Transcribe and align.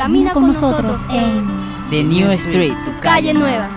camina 0.00 0.32
con 0.32 0.46
nosotros 0.46 0.98
en 1.10 1.46
The 1.90 2.02
New 2.02 2.30
Street, 2.30 2.72
tu 2.86 3.02
calle 3.02 3.34
nueva. 3.34 3.68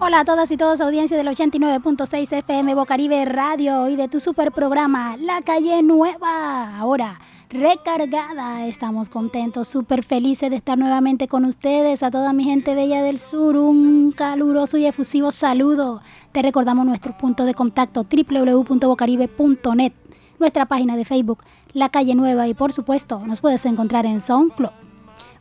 Hola 0.00 0.18
a 0.18 0.24
todas 0.24 0.50
y 0.50 0.56
todos, 0.56 0.80
audiencia 0.80 1.16
del 1.16 1.28
89.6 1.28 2.32
FM 2.38 2.74
Bocaribe 2.74 3.24
Radio 3.24 3.88
y 3.88 3.94
de 3.94 4.08
tu 4.08 4.18
super 4.18 4.50
programa 4.50 5.16
La 5.18 5.42
Calle 5.42 5.80
Nueva. 5.84 6.76
Ahora 6.76 7.20
recargada, 7.52 8.66
estamos 8.66 9.10
contentos, 9.10 9.68
súper 9.68 10.02
felices 10.02 10.48
de 10.48 10.56
estar 10.56 10.78
nuevamente 10.78 11.28
con 11.28 11.44
ustedes. 11.44 12.02
A 12.02 12.10
toda 12.10 12.32
mi 12.32 12.44
gente 12.44 12.74
bella 12.74 13.02
del 13.02 13.18
sur, 13.18 13.56
un 13.56 14.12
caluroso 14.12 14.78
y 14.78 14.86
efusivo 14.86 15.32
saludo. 15.32 16.00
Te 16.32 16.40
recordamos 16.40 16.86
nuestro 16.86 17.16
punto 17.16 17.44
de 17.44 17.52
contacto 17.52 18.04
www.bocaribe.net, 18.04 19.92
nuestra 20.38 20.64
página 20.64 20.96
de 20.96 21.04
Facebook 21.04 21.44
La 21.74 21.90
Calle 21.90 22.14
Nueva 22.14 22.48
y 22.48 22.54
por 22.54 22.72
supuesto 22.72 23.20
nos 23.26 23.42
puedes 23.42 23.66
encontrar 23.66 24.06
en 24.06 24.20
SoundCloud. 24.20 24.72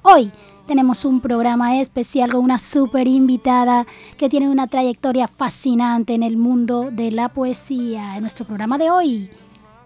Hoy 0.03 0.33
tenemos 0.67 1.05
un 1.05 1.21
programa 1.21 1.79
especial 1.79 2.33
con 2.33 2.43
una 2.43 2.59
súper 2.59 3.07
invitada 3.07 3.87
que 4.17 4.27
tiene 4.27 4.49
una 4.49 4.67
trayectoria 4.67 5.29
fascinante 5.29 6.13
en 6.13 6.23
el 6.23 6.35
mundo 6.35 6.89
de 6.91 7.11
la 7.11 7.29
poesía. 7.29 8.17
En 8.17 8.21
nuestro 8.21 8.45
programa 8.45 8.77
de 8.77 8.91
hoy, 8.91 9.29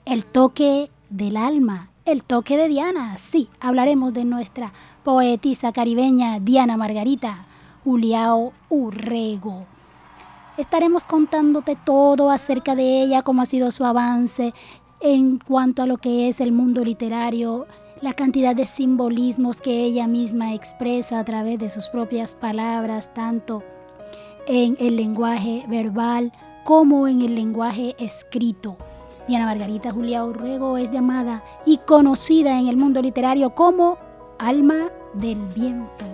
El 0.06 0.26
toque 0.26 0.90
del 1.10 1.38
alma, 1.38 1.92
el 2.06 2.22
toque 2.22 2.56
de 2.56 2.68
Diana. 2.68 3.18
Sí, 3.18 3.50
hablaremos 3.60 4.14
de 4.14 4.26
nuestra 4.26 4.72
poetisa 5.04 5.72
caribeña 5.72 6.40
Diana 6.40 6.78
Margarita 6.78 7.46
Uliao 7.84 8.54
Urrego. 8.70 9.66
Estaremos 10.58 11.04
contándote 11.04 11.76
todo 11.76 12.30
acerca 12.30 12.76
de 12.76 13.02
ella, 13.02 13.24
cómo 13.24 13.42
ha 13.42 13.46
sido 13.46 13.72
su 13.72 13.86
avance 13.86 14.54
en 15.02 15.40
cuanto 15.40 15.84
a 15.84 15.88
lo 15.88 15.98
que 15.98 16.30
es 16.30 16.40
el 16.40 16.52
mundo 16.52 16.86
literario 16.86 17.68
la 18.02 18.14
cantidad 18.14 18.56
de 18.56 18.66
simbolismos 18.66 19.62
que 19.62 19.84
ella 19.84 20.08
misma 20.08 20.54
expresa 20.54 21.20
a 21.20 21.26
través 21.26 21.58
de 21.60 21.70
sus 21.70 21.88
propias 21.88 22.36
palabras, 22.36 23.14
tanto 23.14 23.64
en 24.48 24.78
el 24.80 24.96
lenguaje 24.96 25.66
verbal 25.68 26.32
como 26.64 27.08
en 27.08 27.22
el 27.22 27.36
lenguaje 27.36 27.96
escrito. 27.98 28.78
Diana 29.28 29.46
Margarita 29.46 29.92
Julia 29.92 30.24
Urrego 30.24 30.78
es 30.78 30.92
llamada 30.92 31.44
y 31.66 31.78
conocida 31.80 32.60
en 32.60 32.68
el 32.68 32.78
mundo 32.78 33.02
literario 33.02 33.50
como 33.56 33.98
Alma 34.38 34.92
del 35.14 35.40
Viento. 35.48 36.06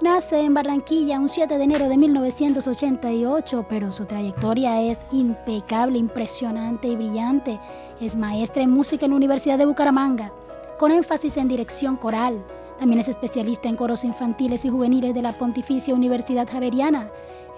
Nace 0.00 0.40
en 0.40 0.54
Barranquilla 0.54 1.18
un 1.18 1.28
7 1.28 1.58
de 1.58 1.64
enero 1.64 1.88
de 1.88 1.96
1988, 1.96 3.66
pero 3.68 3.90
su 3.90 4.06
trayectoria 4.06 4.80
es 4.82 5.00
impecable, 5.10 5.98
impresionante 5.98 6.86
y 6.88 6.94
brillante. 6.94 7.58
Es 8.00 8.14
maestra 8.14 8.62
en 8.62 8.70
música 8.70 9.06
en 9.06 9.12
la 9.12 9.16
Universidad 9.16 9.58
de 9.58 9.66
Bucaramanga 9.66 10.30
con 10.78 10.92
énfasis 10.92 11.36
en 11.36 11.48
dirección 11.48 11.96
coral. 11.96 12.44
También 12.78 13.00
es 13.00 13.08
especialista 13.08 13.68
en 13.68 13.76
coros 13.76 14.04
infantiles 14.04 14.64
y 14.64 14.70
juveniles 14.70 15.14
de 15.14 15.22
la 15.22 15.32
Pontificia 15.32 15.94
Universidad 15.94 16.48
Javeriana. 16.50 17.08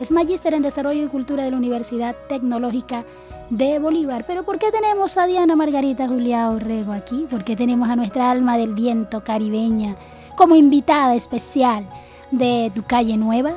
Es 0.00 0.12
magíster 0.12 0.54
en 0.54 0.62
Desarrollo 0.62 1.04
y 1.04 1.08
Cultura 1.08 1.44
de 1.44 1.50
la 1.50 1.56
Universidad 1.56 2.14
Tecnológica 2.28 3.04
de 3.50 3.78
Bolívar. 3.78 4.24
Pero 4.26 4.44
¿por 4.44 4.58
qué 4.58 4.70
tenemos 4.70 5.16
a 5.16 5.26
Diana 5.26 5.56
Margarita 5.56 6.06
Julia 6.06 6.50
Orrego 6.50 6.92
aquí? 6.92 7.26
¿Por 7.30 7.44
qué 7.44 7.56
tenemos 7.56 7.88
a 7.88 7.96
nuestra 7.96 8.30
alma 8.30 8.58
del 8.58 8.74
viento 8.74 9.24
caribeña 9.24 9.96
como 10.36 10.54
invitada 10.54 11.14
especial 11.14 11.86
de 12.30 12.70
Tu 12.74 12.82
Calle 12.82 13.16
Nueva? 13.16 13.54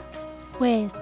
Pues 0.58 0.94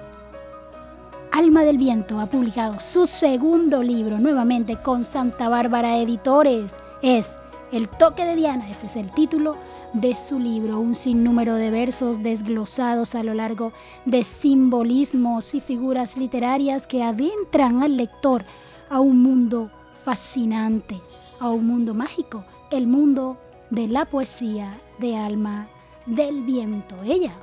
Alma 1.30 1.62
del 1.62 1.78
Viento 1.78 2.18
ha 2.20 2.26
publicado 2.26 2.80
su 2.80 3.06
segundo 3.06 3.82
libro 3.82 4.18
nuevamente 4.18 4.76
con 4.76 5.04
Santa 5.04 5.48
Bárbara 5.48 5.98
Editores. 5.98 6.72
Es 7.02 7.30
el 7.70 7.88
toque 7.88 8.24
de 8.24 8.34
Diana, 8.34 8.68
este 8.70 8.86
es 8.86 8.96
el 8.96 9.12
título 9.12 9.56
de 9.92 10.14
su 10.14 10.38
libro, 10.38 10.78
un 10.78 10.94
sinnúmero 10.94 11.54
de 11.54 11.70
versos 11.70 12.22
desglosados 12.22 13.14
a 13.14 13.22
lo 13.22 13.34
largo 13.34 13.72
de 14.04 14.24
simbolismos 14.24 15.54
y 15.54 15.60
figuras 15.60 16.16
literarias 16.16 16.86
que 16.86 17.02
adentran 17.02 17.82
al 17.82 17.96
lector 17.96 18.44
a 18.90 19.00
un 19.00 19.22
mundo 19.22 19.70
fascinante, 20.04 21.00
a 21.40 21.50
un 21.50 21.66
mundo 21.66 21.94
mágico, 21.94 22.44
el 22.70 22.86
mundo 22.86 23.38
de 23.70 23.88
la 23.88 24.04
poesía 24.04 24.78
de 24.98 25.16
alma 25.16 25.68
del 26.06 26.42
viento. 26.42 26.96
Ella 27.04 27.34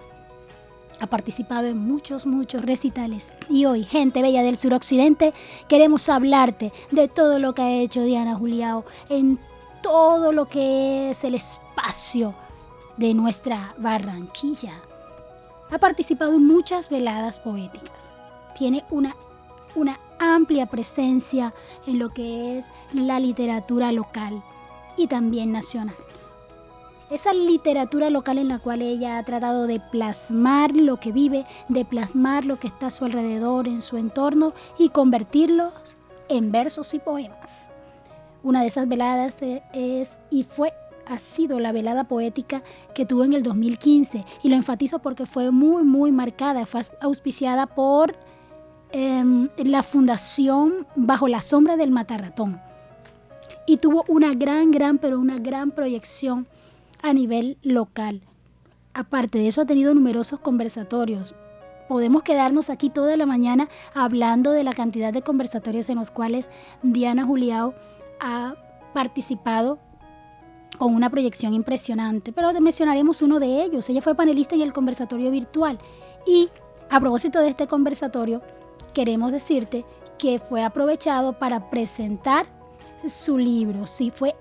ha 0.99 1.07
participado 1.07 1.67
en 1.67 1.77
muchos, 1.77 2.25
muchos 2.25 2.63
recitales. 2.63 3.29
Y 3.49 3.65
hoy, 3.65 3.83
gente 3.83 4.21
bella 4.21 4.43
del 4.43 4.57
suroccidente, 4.57 5.33
queremos 5.67 6.09
hablarte 6.09 6.71
de 6.91 7.07
todo 7.07 7.39
lo 7.39 7.53
que 7.53 7.61
ha 7.61 7.71
hecho 7.71 8.03
Diana 8.03 8.35
Juliao 8.35 8.85
en 9.09 9.39
todo 9.85 10.31
lo 10.31 10.47
que 10.47 11.11
es 11.11 11.23
el 11.23 11.35
espacio 11.35 12.33
de 12.97 13.13
nuestra 13.13 13.75
Barranquilla. 13.77 14.73
Ha 15.69 15.77
participado 15.77 16.33
en 16.33 16.47
muchas 16.47 16.89
veladas 16.89 17.39
poéticas. 17.39 18.11
Tiene 18.57 18.83
una, 18.89 19.15
una 19.75 19.99
amplia 20.17 20.65
presencia 20.65 21.53
en 21.85 21.99
lo 21.99 22.09
que 22.09 22.57
es 22.57 22.65
la 22.93 23.19
literatura 23.19 23.91
local 23.91 24.43
y 24.97 25.05
también 25.05 25.51
nacional. 25.51 25.95
Esa 27.11 27.31
literatura 27.33 28.09
local 28.09 28.39
en 28.39 28.47
la 28.47 28.57
cual 28.57 28.81
ella 28.81 29.19
ha 29.19 29.23
tratado 29.23 29.67
de 29.67 29.79
plasmar 29.79 30.75
lo 30.75 30.99
que 30.99 31.11
vive, 31.11 31.45
de 31.69 31.85
plasmar 31.85 32.47
lo 32.47 32.59
que 32.59 32.69
está 32.69 32.87
a 32.87 32.91
su 32.91 33.05
alrededor, 33.05 33.67
en 33.67 33.83
su 33.83 33.97
entorno 33.97 34.53
y 34.79 34.89
convertirlos 34.89 35.73
en 36.27 36.51
versos 36.51 36.95
y 36.95 36.99
poemas. 36.99 37.64
Una 38.45 38.61
de 38.61 38.67
esas 38.67 38.87
veladas 38.87 39.41
e, 39.41 39.63
es 39.73 40.07
y 40.29 40.43
fue 40.43 40.71
ha 41.07 41.17
sido 41.17 41.59
la 41.59 41.71
velada 41.71 42.03
poética 42.03 42.61
que 42.93 43.03
tuvo 43.03 43.23
en 43.23 43.33
el 43.33 43.41
2015 43.41 44.23
y 44.43 44.49
lo 44.49 44.55
enfatizo 44.55 44.99
porque 44.99 45.25
fue 45.25 45.49
muy 45.49 45.81
muy 45.81 46.11
marcada, 46.11 46.67
fue 46.67 46.83
auspiciada 47.01 47.65
por 47.65 48.15
em, 48.91 49.49
la 49.57 49.81
fundación 49.81 50.85
Bajo 50.95 51.27
la 51.27 51.41
sombra 51.41 51.75
del 51.75 51.89
Matarratón 51.89 52.61
y 53.65 53.77
tuvo 53.77 54.05
una 54.07 54.35
gran 54.35 54.69
gran 54.69 54.99
pero 54.99 55.19
una 55.19 55.39
gran 55.39 55.71
proyección 55.71 56.45
a 57.01 57.13
nivel 57.13 57.57
local. 57.63 58.21
Aparte 58.93 59.39
de 59.39 59.47
eso 59.47 59.61
ha 59.61 59.65
tenido 59.65 59.91
numerosos 59.95 60.39
conversatorios. 60.39 61.33
Podemos 61.87 62.21
quedarnos 62.21 62.69
aquí 62.69 62.89
toda 62.89 63.17
la 63.17 63.25
mañana 63.25 63.69
hablando 63.95 64.51
de 64.51 64.63
la 64.63 64.73
cantidad 64.73 65.11
de 65.11 65.23
conversatorios 65.23 65.89
en 65.89 65.97
los 65.97 66.11
cuales 66.11 66.51
Diana 66.83 67.25
Juliao 67.25 67.73
ha 68.19 68.55
participado 68.93 69.79
con 70.77 70.93
una 70.93 71.09
proyección 71.09 71.53
impresionante, 71.53 72.31
pero 72.31 72.51
mencionaremos 72.59 73.21
uno 73.21 73.39
de 73.39 73.63
ellos. 73.63 73.89
Ella 73.89 74.01
fue 74.01 74.15
panelista 74.15 74.55
en 74.55 74.61
el 74.61 74.73
conversatorio 74.73 75.31
virtual 75.31 75.79
y 76.25 76.49
a 76.89 76.99
propósito 76.99 77.39
de 77.39 77.49
este 77.49 77.67
conversatorio, 77.67 78.41
queremos 78.93 79.31
decirte 79.31 79.85
que 80.17 80.39
fue 80.39 80.63
aprovechado 80.63 81.37
para 81.37 81.69
presentar 81.69 82.45
su 83.07 83.37
libro. 83.37 83.87
Sí, 83.87 84.11
fue, 84.11 84.35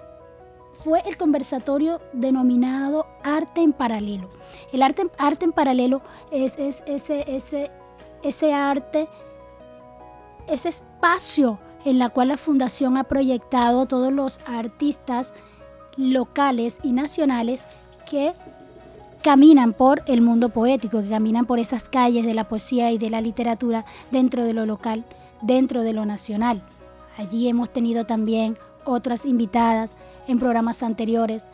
fue 0.84 1.02
el 1.06 1.16
conversatorio 1.16 2.00
denominado 2.12 3.06
Arte 3.22 3.62
en 3.62 3.72
Paralelo. 3.72 4.30
El 4.72 4.82
arte, 4.82 5.10
arte 5.18 5.44
en 5.44 5.52
paralelo 5.52 6.02
es, 6.30 6.58
es 6.58 6.82
ese, 6.86 7.24
ese, 7.26 7.70
ese 8.22 8.52
arte, 8.52 9.08
ese 10.46 10.68
espacio 10.68 11.58
en 11.84 11.99
la 11.99 12.09
cual 12.09 12.28
la 12.28 12.37
fundación 12.37 12.97
ha 12.97 13.05
proyectado 13.05 13.87
todos 13.87 14.12
los 14.12 14.41
artistas 14.47 15.33
locales 15.97 16.78
y 16.83 16.93
nacionales 16.93 17.65
que 18.11 18.34
caminan 19.22 19.72
por 19.72 20.03
el 20.06 20.21
mundo 20.21 20.50
poético, 20.50 21.03
que 21.03 21.09
caminan 21.09 21.47
por 21.47 21.59
esas 21.59 21.89
calles 21.89 22.27
de 22.27 22.34
la 22.34 22.48
poesía 22.48 22.91
y 22.91 22.98
de 22.98 23.10
la 23.10 23.21
literatura 23.21 23.84
dentro 24.10 24.45
de 24.45 24.53
lo 24.53 24.66
local, 24.66 25.04
dentro 25.41 25.83
de 25.83 25.92
lo 25.92 26.04
nacional. 26.04 26.63
Allí 27.16 27.48
hemos 27.48 27.72
tenido 27.72 28.04
también 28.04 28.57
otras 28.84 29.25
invitadas 29.25 29.92
en 30.27 30.39
programas 30.39 30.83
anteriores. 30.83 31.45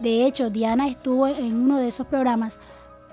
De 0.00 0.26
hecho, 0.26 0.50
Diana 0.50 0.88
estuvo 0.88 1.26
en 1.28 1.54
uno 1.54 1.78
de 1.78 1.88
esos 1.88 2.06
programas, 2.06 2.58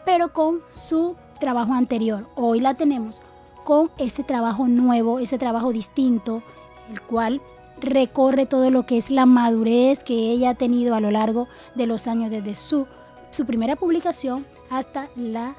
pero 0.06 0.34
con 0.34 0.62
su 0.72 1.16
trabajo 1.40 1.74
anterior. 1.74 2.28
Hoy 2.36 2.60
la 2.60 2.74
tenemos 2.74 3.22
con 3.64 3.90
ese 3.98 4.24
trabajo 4.24 4.68
nuevo, 4.68 5.20
ese 5.20 5.38
trabajo 5.38 5.72
distinto, 5.72 6.44
el 6.92 7.02
cual 7.02 7.42
recorre 7.80 8.46
todo 8.46 8.70
lo 8.70 8.86
que 8.86 8.98
es 8.98 9.10
la 9.10 9.26
madurez 9.26 10.04
que 10.04 10.14
ella 10.14 10.52
ha 10.52 10.56
tenido 10.56 10.96
a 10.96 11.02
lo 11.02 11.12
largo 11.12 11.48
de 11.76 11.88
los 11.88 12.08
años 12.08 12.30
desde 12.30 12.56
su, 12.56 12.88
su 13.32 13.46
primera 13.46 13.76
publicación 13.76 14.46
hasta 14.70 15.10
la 15.16 15.56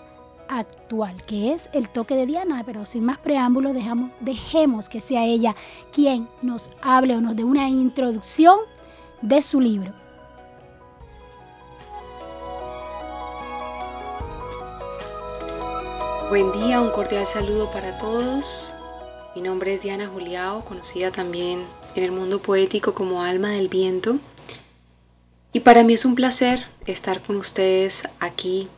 actual, 0.48 1.22
que 1.24 1.52
es 1.52 1.68
el 1.72 1.88
toque 1.88 2.14
de 2.14 2.26
Diana, 2.26 2.62
pero 2.64 2.86
sin 2.86 3.04
más 3.04 3.18
preámbulos 3.18 3.72
dejamos, 3.72 4.10
dejemos 4.20 4.88
que 4.88 5.00
sea 5.00 5.24
ella 5.24 5.56
quien 5.92 6.28
nos 6.42 6.70
hable 6.82 7.16
o 7.16 7.20
nos 7.20 7.36
dé 7.36 7.44
una 7.44 7.68
introducción 7.68 8.58
de 9.22 9.42
su 9.42 9.60
libro. 9.60 10.01
Buen 16.32 16.50
día, 16.50 16.80
un 16.80 16.88
cordial 16.92 17.26
saludo 17.26 17.70
para 17.70 17.98
todos. 17.98 18.72
Mi 19.36 19.42
nombre 19.42 19.74
es 19.74 19.82
Diana 19.82 20.08
Juliao, 20.08 20.64
conocida 20.64 21.12
también 21.12 21.66
en 21.94 22.04
el 22.04 22.10
mundo 22.10 22.40
poético 22.40 22.94
como 22.94 23.22
Alma 23.22 23.50
del 23.50 23.68
Viento. 23.68 24.18
Y 25.52 25.60
para 25.60 25.82
mí 25.84 25.92
es 25.92 26.06
un 26.06 26.14
placer 26.14 26.64
estar 26.86 27.20
con 27.22 27.36
ustedes 27.36 28.04
aquí 28.18 28.70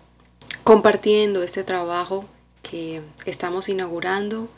compartiendo 0.65 1.45
este 1.45 1.63
trabajo 1.63 2.25
que 2.69 3.03
estamos 3.25 3.69
inaugurando, 3.69 4.49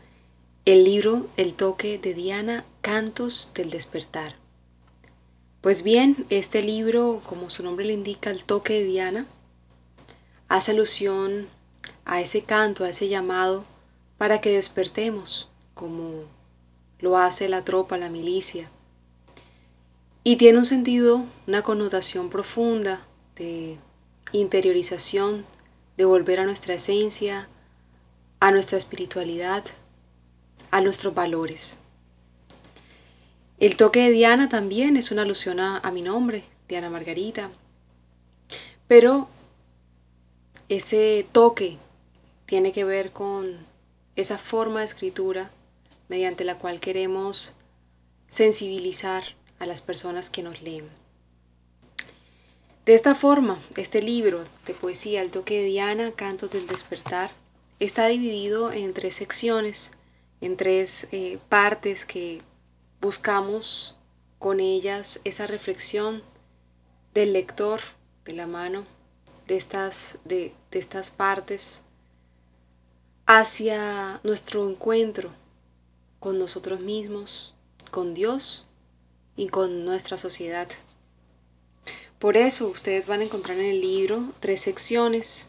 el 0.64 0.82
libro 0.84 1.26
El 1.36 1.52
toque 1.52 1.98
de 1.98 2.14
Diana, 2.14 2.64
Cantos 2.80 3.52
del 3.54 3.68
Despertar. 3.68 4.36
Pues 5.60 5.82
bien, 5.82 6.24
este 6.30 6.62
libro, 6.62 7.20
como 7.26 7.50
su 7.50 7.62
nombre 7.62 7.84
le 7.84 7.92
indica, 7.92 8.30
El 8.30 8.44
toque 8.44 8.72
de 8.72 8.84
Diana, 8.84 9.26
hace 10.48 10.70
alusión 10.70 11.54
a 12.06 12.20
ese 12.20 12.42
canto, 12.42 12.84
a 12.84 12.88
ese 12.88 13.08
llamado 13.08 13.64
para 14.16 14.40
que 14.40 14.50
despertemos, 14.50 15.48
como 15.74 16.24
lo 17.00 17.18
hace 17.18 17.48
la 17.48 17.64
tropa, 17.64 17.98
la 17.98 18.08
milicia. 18.08 18.70
Y 20.24 20.36
tiene 20.36 20.58
un 20.58 20.64
sentido, 20.64 21.26
una 21.46 21.62
connotación 21.62 22.30
profunda 22.30 23.06
de 23.36 23.76
interiorización, 24.32 25.44
de 25.96 26.04
volver 26.04 26.40
a 26.40 26.46
nuestra 26.46 26.74
esencia, 26.74 27.48
a 28.40 28.50
nuestra 28.50 28.78
espiritualidad, 28.78 29.64
a 30.70 30.80
nuestros 30.80 31.14
valores. 31.14 31.76
El 33.58 33.76
toque 33.76 34.00
de 34.00 34.10
Diana 34.10 34.48
también 34.48 34.96
es 34.96 35.10
una 35.10 35.22
alusión 35.22 35.60
a, 35.60 35.90
mi 35.90 36.02
nombre, 36.02 36.44
Diana 36.68 36.90
Margarita. 36.90 37.50
Pero 38.86 39.28
ese 40.68 41.26
toque 41.32 41.78
tiene 42.46 42.72
que 42.72 42.84
ver 42.84 43.12
con 43.12 43.66
esa 44.14 44.38
forma 44.38 44.80
de 44.80 44.86
escritura 44.86 45.50
mediante 46.08 46.44
la 46.44 46.58
cual 46.58 46.80
queremos 46.80 47.52
sensibilizar 48.28 49.24
a 49.58 49.66
las 49.66 49.82
personas 49.82 50.30
que 50.30 50.42
nos 50.42 50.62
leen. 50.62 50.88
De 52.84 52.94
esta 52.94 53.16
forma, 53.16 53.60
este 53.76 54.00
libro 54.00 54.44
de 54.64 54.74
poesía 54.74 55.20
El 55.22 55.30
toque 55.30 55.62
de 55.62 55.64
Diana, 55.64 56.12
Cantos 56.12 56.50
del 56.50 56.68
Despertar, 56.68 57.32
está 57.80 58.06
dividido 58.06 58.72
en 58.72 58.94
tres 58.94 59.16
secciones, 59.16 59.90
en 60.40 60.56
tres 60.56 61.08
eh, 61.10 61.38
partes 61.48 62.04
que 62.04 62.42
buscamos 63.00 63.96
con 64.38 64.60
ellas 64.60 65.20
esa 65.24 65.48
reflexión 65.48 66.22
del 67.12 67.32
lector 67.32 67.80
de 68.24 68.34
la 68.34 68.46
mano 68.46 68.84
de 69.48 69.56
estas, 69.56 70.18
de 70.24 70.54
estas 70.70 71.10
partes 71.10 71.82
hacia 73.26 74.20
nuestro 74.22 74.70
encuentro 74.70 75.32
con 76.20 76.38
nosotros 76.38 76.78
mismos, 76.78 77.54
con 77.90 78.14
Dios 78.14 78.66
y 79.34 79.48
con 79.48 79.84
nuestra 79.84 80.16
sociedad. 80.16 80.68
Por 82.20 82.36
eso 82.36 82.68
ustedes 82.68 83.08
van 83.08 83.20
a 83.20 83.24
encontrar 83.24 83.58
en 83.58 83.66
el 83.66 83.80
libro 83.80 84.32
tres 84.38 84.60
secciones, 84.60 85.48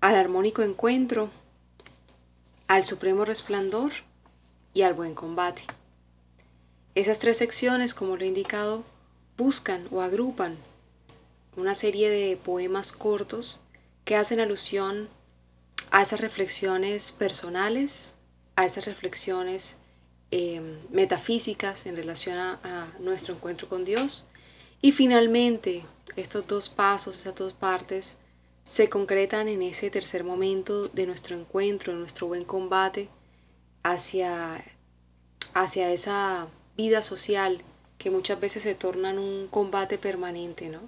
al 0.00 0.16
armónico 0.16 0.62
encuentro, 0.62 1.30
al 2.66 2.84
supremo 2.84 3.24
resplandor 3.24 3.92
y 4.74 4.82
al 4.82 4.94
buen 4.94 5.14
combate. 5.14 5.62
Esas 6.96 7.20
tres 7.20 7.36
secciones, 7.36 7.94
como 7.94 8.16
lo 8.16 8.24
he 8.24 8.26
indicado, 8.26 8.82
buscan 9.36 9.86
o 9.92 10.02
agrupan 10.02 10.58
una 11.56 11.76
serie 11.76 12.10
de 12.10 12.36
poemas 12.36 12.90
cortos 12.92 13.60
que 14.04 14.16
hacen 14.16 14.40
alusión 14.40 15.08
a 15.90 16.02
esas 16.02 16.20
reflexiones 16.20 17.12
personales, 17.12 18.14
a 18.56 18.64
esas 18.64 18.86
reflexiones 18.86 19.78
em, 20.30 20.78
metafísicas 20.90 21.86
en 21.86 21.96
relación 21.96 22.38
a, 22.38 22.92
nuestro 22.98 23.34
encuentro 23.34 23.68
con 23.68 23.84
Dios. 23.84 24.26
Y 24.82 24.92
finalmente, 24.92 25.84
estos 26.16 26.46
dos 26.46 26.68
pasos, 26.68 27.18
esas 27.18 27.34
dos 27.34 27.52
partes, 27.52 28.16
se 28.64 28.88
concretan 28.88 29.48
en 29.48 29.62
ese 29.62 29.90
tercer 29.90 30.24
momento 30.24 30.88
de 30.88 31.06
nuestro 31.06 31.36
encuentro, 31.38 31.92
de 31.92 31.98
nuestro 32.00 32.26
buen 32.26 32.44
combate 32.44 33.08
hacia, 33.82 34.62
hacia 35.54 35.90
esa 35.90 36.48
vida 36.76 37.00
social 37.00 37.62
que 37.96 38.10
muchas 38.10 38.38
veces 38.38 38.62
se 38.62 38.74
torna 38.74 39.10
en 39.10 39.18
un 39.18 39.48
combate 39.48 39.98
permanente, 39.98 40.68
¿no? 40.68 40.80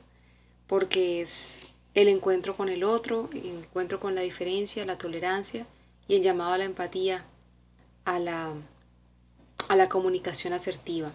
Porque 0.66 1.22
es 1.22 1.56
el 1.94 2.08
encuentro 2.08 2.56
con 2.56 2.68
el 2.68 2.84
otro, 2.84 3.28
el 3.32 3.46
encuentro 3.46 4.00
con 4.00 4.14
la 4.14 4.20
diferencia, 4.20 4.84
la 4.86 4.96
tolerancia 4.96 5.66
y 6.08 6.16
el 6.16 6.22
llamado 6.22 6.52
a 6.52 6.58
la 6.58 6.64
empatía, 6.64 7.24
a 8.04 8.18
la, 8.18 8.52
a 9.68 9.76
la 9.76 9.88
comunicación 9.88 10.52
asertiva. 10.52 11.12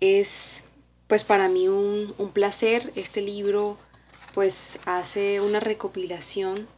Es 0.00 0.64
pues 1.06 1.24
para 1.24 1.48
mí 1.48 1.68
un, 1.68 2.14
un, 2.18 2.30
placer. 2.30 2.92
Este 2.96 3.22
libro 3.22 3.78
pues 4.34 4.78
hace 4.84 5.40
una 5.40 5.60
recopilación 5.60 6.68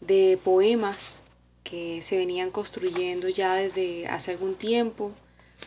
de 0.00 0.38
poemas 0.44 1.22
que 1.64 2.02
se 2.02 2.16
venían 2.16 2.50
construyendo 2.50 3.28
ya 3.28 3.54
desde 3.54 4.06
hace 4.06 4.32
algún 4.32 4.54
tiempo, 4.54 5.12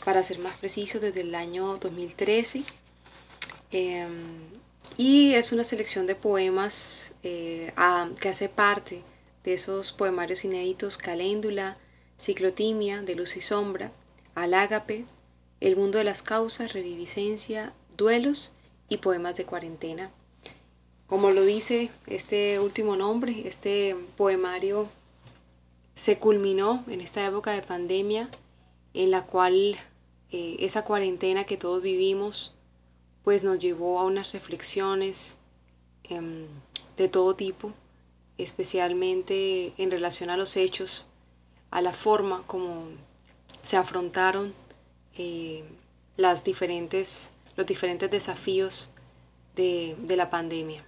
para 0.03 0.23
ser 0.23 0.39
más 0.39 0.55
preciso 0.55 0.99
desde 0.99 1.21
el 1.21 1.35
año 1.35 1.77
2013. 1.77 2.63
Y 4.97 5.33
es 5.33 5.51
una 5.51 5.63
selección 5.63 6.05
de 6.05 6.15
poemas 6.15 7.13
eh, 7.23 7.73
que 8.19 8.29
hace 8.29 8.47
parte 8.47 9.01
de 9.43 9.53
esos 9.53 9.91
poemarios 9.91 10.45
inéditos 10.45 10.97
Caléndula, 10.97 11.77
Ciclotimia, 12.19 13.01
de 13.01 13.15
Luz 13.15 13.35
y 13.35 13.41
Sombra, 13.41 13.91
Alágape, 14.35 15.05
El 15.59 15.75
mundo 15.75 15.97
de 15.97 16.03
las 16.03 16.21
causas, 16.21 16.73
Reviviscencia, 16.73 17.73
Duelos 17.97 18.51
y 18.87 18.97
Poemas 18.97 19.35
de 19.35 19.45
Cuarentena. 19.45 20.11
Como 21.07 21.31
lo 21.31 21.43
dice 21.43 21.89
este 22.05 22.59
último 22.59 22.95
nombre, 22.95 23.47
este 23.47 23.95
poemario 24.15 24.89
se 25.95 26.17
culminó 26.17 26.83
en 26.87 27.01
esta 27.01 27.25
época 27.25 27.51
de 27.51 27.61
pandemia 27.61 28.29
en 28.93 29.11
la 29.11 29.23
cual 29.23 29.75
eh, 30.31 30.55
esa 30.59 30.83
cuarentena 30.83 31.45
que 31.45 31.57
todos 31.57 31.81
vivimos 31.81 32.52
pues 33.23 33.43
nos 33.43 33.59
llevó 33.59 33.99
a 33.99 34.05
unas 34.05 34.33
reflexiones 34.33 35.37
em, 36.03 36.45
de 36.97 37.07
todo 37.07 37.35
tipo, 37.35 37.73
especialmente 38.37 39.73
en 39.77 39.91
relación 39.91 40.29
a 40.29 40.37
los 40.37 40.57
hechos, 40.57 41.05
a 41.71 41.81
la 41.81 41.93
forma 41.93 42.43
como 42.45 42.87
se 43.63 43.77
afrontaron 43.77 44.53
eh, 45.17 45.63
las 46.17 46.43
diferentes, 46.43 47.31
los 47.55 47.65
diferentes 47.65 48.11
desafíos 48.11 48.89
de, 49.55 49.95
de 49.99 50.17
la 50.17 50.29
pandemia. 50.29 50.85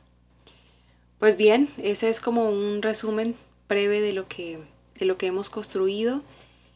Pues 1.20 1.38
bien, 1.38 1.70
ese 1.78 2.10
es 2.10 2.20
como 2.20 2.50
un 2.50 2.82
resumen 2.82 3.36
breve 3.70 4.02
de 4.02 4.14
lo 4.14 4.28
que, 4.28 4.60
de 5.00 5.06
lo 5.06 5.18
que 5.18 5.28
hemos 5.28 5.50
construido 5.50 6.22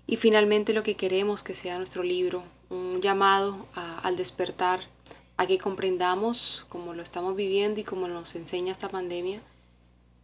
y 0.08 0.16
finalmente 0.16 0.74
lo 0.74 0.84
que 0.84 0.96
queremos 0.96 1.44
que 1.44 1.54
sea 1.54 1.78
nuestro 1.78 2.04
libro, 2.04 2.44
un 2.70 3.02
llamado 3.02 3.68
al 3.76 4.16
despertar 4.16 4.82
a 5.40 5.48
que 5.48 5.58
comprendamos, 5.58 6.66
como 6.68 6.94
lo 6.94 7.02
estamos 7.02 7.34
viviendo 7.34 7.80
y 7.80 7.86
como 7.86 8.10
nos 8.10 8.36
enseña 8.36 8.74
esta 8.74 8.90
pandemia, 8.90 9.42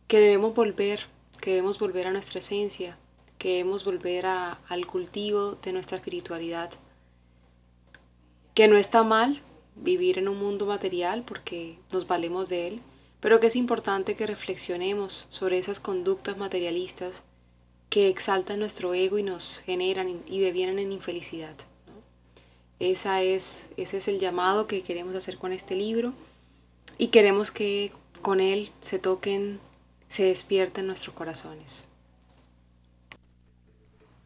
que 0.09 0.19
debemos 0.19 0.53
volver, 0.53 1.07
que 1.39 1.51
debemos 1.51 1.79
volver 1.79 2.07
a 2.07 2.11
nuestra 2.11 2.39
esencia, 2.39 2.97
que 3.37 3.53
debemos 3.53 3.85
volver 3.85 4.25
al 4.25 4.87
cultivo 4.87 5.55
de 5.63 5.71
nuestra 5.71 5.95
espiritualidad, 5.95 6.69
que 8.53 8.67
no 8.67 8.75
está 8.75 9.03
mal 9.03 9.41
vivir 9.77 10.17
en 10.17 10.27
un 10.27 10.37
mundo 10.37 10.65
material 10.65 11.23
porque 11.25 11.79
nos 11.93 12.07
valemos 12.07 12.49
de 12.49 12.67
él, 12.67 12.81
pero 13.21 13.39
que 13.39 13.47
es 13.47 13.55
importante 13.55 14.17
que 14.17 14.27
reflexionemos 14.27 15.27
sobre 15.29 15.57
esas 15.59 15.79
conductas 15.79 16.35
materialistas 16.35 17.23
que 17.89 18.09
exaltan 18.09 18.59
nuestro 18.59 18.93
ego 18.93 19.17
y 19.17 19.23
nos 19.23 19.59
generan 19.59 20.23
y 20.27 20.39
devienen 20.41 20.77
en 20.77 20.91
infelicidad. 20.91 21.55
Esa 22.79 23.21
es, 23.21 23.69
ese 23.77 23.97
es 23.97 24.07
el 24.07 24.19
llamado 24.19 24.67
que 24.67 24.83
queremos 24.83 25.15
hacer 25.15 25.37
con 25.37 25.53
este 25.53 25.75
libro 25.75 26.13
y 26.97 27.07
queremos 27.07 27.51
que 27.51 27.91
con 28.21 28.39
él 28.39 28.71
se 28.81 28.99
toquen, 28.99 29.59
se 30.07 30.23
despierten 30.23 30.87
nuestros 30.87 31.15
corazones. 31.15 31.87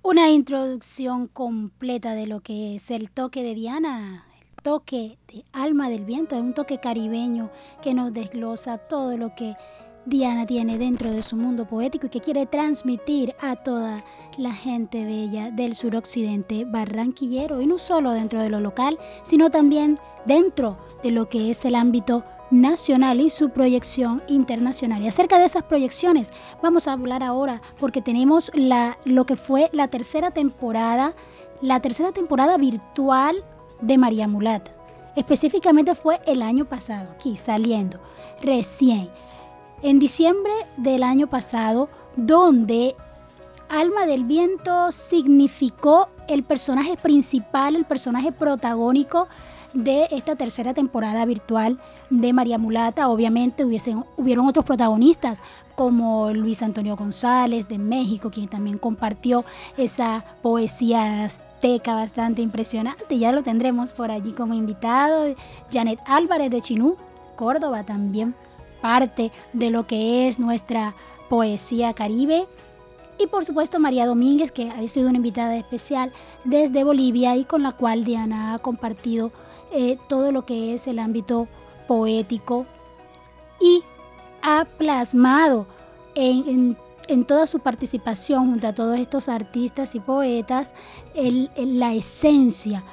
Una 0.02 0.32
introducción 0.32 1.28
completa 1.28 2.16
de 2.16 2.26
lo 2.26 2.40
que 2.40 2.76
es 2.76 2.90
el 2.90 3.12
toque 3.12 3.44
de 3.44 3.54
Diana, 3.54 4.26
el 4.42 4.64
toque 4.64 5.18
de 5.28 5.44
alma 5.52 5.90
del 5.90 6.06
viento, 6.06 6.36
es 6.36 6.42
un 6.42 6.54
toque 6.54 6.80
caribeño 6.80 7.52
que 7.84 7.94
nos 7.94 8.14
desglosa 8.14 8.78
todo 8.78 9.18
lo 9.18 9.36
que 9.36 9.56
Diana 10.10 10.46
tiene 10.46 10.78
dentro 10.78 11.12
de 11.12 11.22
su 11.22 11.36
mundo 11.38 11.66
poético 11.66 12.08
y 12.08 12.10
que 12.10 12.20
quiere 12.20 12.46
transmitir 12.48 13.36
a 13.40 13.56
toda 13.56 14.04
la 14.38 14.54
gente 14.54 15.06
bella 15.06 15.52
del 15.52 15.76
suroccidente 15.76 16.66
barranquillero 16.66 17.62
y 17.62 17.68
no 17.68 17.78
solo 17.78 18.12
dentro 18.12 18.42
de 18.42 18.50
lo 18.50 18.60
local, 18.60 18.98
sino 19.24 19.52
también 19.52 20.00
dentro 20.26 20.78
de 21.04 21.12
lo 21.12 21.30
que 21.30 21.52
es 21.52 21.64
el 21.64 21.76
ámbito 21.76 22.26
nacional 22.52 23.22
y 23.22 23.30
su 23.30 23.52
proyección 23.52 24.24
internacional. 24.28 25.04
Y 25.04 25.08
acerca 25.08 25.38
de 25.38 25.46
esas 25.46 25.64
proyecciones 25.64 26.32
vamos 26.64 26.88
a 26.88 26.94
hablar 26.94 27.22
ahora 27.24 27.62
porque 27.80 28.02
tenemos 28.02 28.52
la, 28.56 28.98
lo 29.06 29.26
que 29.26 29.36
fue 29.36 29.70
la 29.74 29.88
tercera 29.88 30.32
temporada, 30.32 31.14
la 31.62 31.82
tercera 31.82 32.12
temporada 32.12 32.58
virtual 32.58 33.44
de 33.82 33.98
María 33.98 34.28
Mulat. 34.28 34.70
Específicamente 35.16 35.96
fue 35.96 36.20
el 36.26 36.42
año 36.42 36.66
pasado, 36.66 37.12
aquí 37.12 37.36
saliendo, 37.36 38.00
recién, 38.42 39.10
en 39.82 40.00
diciembre 40.00 40.52
del 40.78 41.04
año 41.04 41.28
pasado, 41.28 41.90
donde 42.16 42.96
Alma 43.70 44.06
del 44.06 44.24
Viento 44.24 44.92
significó 44.92 46.10
el 46.28 46.44
personaje 46.44 46.98
principal, 46.98 47.76
el 47.76 47.86
personaje 47.86 48.32
protagónico 48.32 49.28
de 49.74 50.08
esta 50.12 50.36
tercera 50.36 50.74
temporada 50.74 51.24
virtual 51.26 51.80
de 52.10 52.34
María 52.34 52.58
Mulata. 52.58 53.10
Obviamente 53.10 53.64
hubiesen, 53.64 54.04
hubieron 54.18 54.48
otros 54.48 54.66
protagonistas 54.66 55.40
como 55.76 56.32
Luis 56.34 56.62
Antonio 56.62 56.96
González 56.96 57.68
de 57.68 57.78
México, 57.78 58.32
quien 58.32 58.48
también 58.48 58.78
compartió 58.78 59.46
esa 59.78 60.26
poesía 60.42 61.24
azteca 61.24 61.94
bastante 61.94 62.42
impresionante. 62.42 63.18
Ya 63.18 63.32
lo 63.32 63.44
tendremos 63.44 63.94
por 63.94 64.12
allí 64.12 64.34
como 64.34 64.56
invitado. 64.56 65.36
Janet 65.72 66.00
Álvarez 66.06 66.50
de 66.50 66.62
Chinú, 66.62 66.98
Córdoba 67.36 67.84
también 67.84 68.36
parte 68.82 69.32
de 69.54 69.70
lo 69.70 69.88
que 69.88 70.28
es 70.28 70.40
nuestra 70.40 70.96
poesía 71.30 71.94
caribe. 71.94 72.48
Y 73.18 73.28
por 73.28 73.46
supuesto 73.46 73.80
María 73.80 74.06
Domínguez, 74.06 74.52
que 74.52 74.70
ha 74.70 74.88
sido 74.88 75.10
una 75.10 75.18
invitada 75.18 75.58
especial 75.58 76.14
desde 76.46 76.84
Bolivia 76.84 77.36
y 77.36 77.44
con 77.44 77.64
la 77.64 77.74
cual 77.74 78.06
Diana 78.06 78.54
ha 78.54 78.60
compartido 78.60 79.32
eh, 79.72 79.98
todo 80.08 80.32
lo 80.32 80.46
que 80.46 80.74
es 80.74 80.88
el 80.88 81.00
ámbito 81.00 81.48
poético 81.88 82.66
y 83.60 83.84
ha 84.42 84.66
plasmado 84.66 85.68
en, 86.16 86.78
toda 87.28 87.48
su 87.48 87.60
participación 87.60 88.52
junto 88.52 88.68
a 88.68 88.74
todos 88.74 88.98
estos 89.00 89.30
artistas 89.30 89.96
y 89.96 90.00
poetas 90.00 90.74
la 91.56 91.94
esencia 91.94 92.84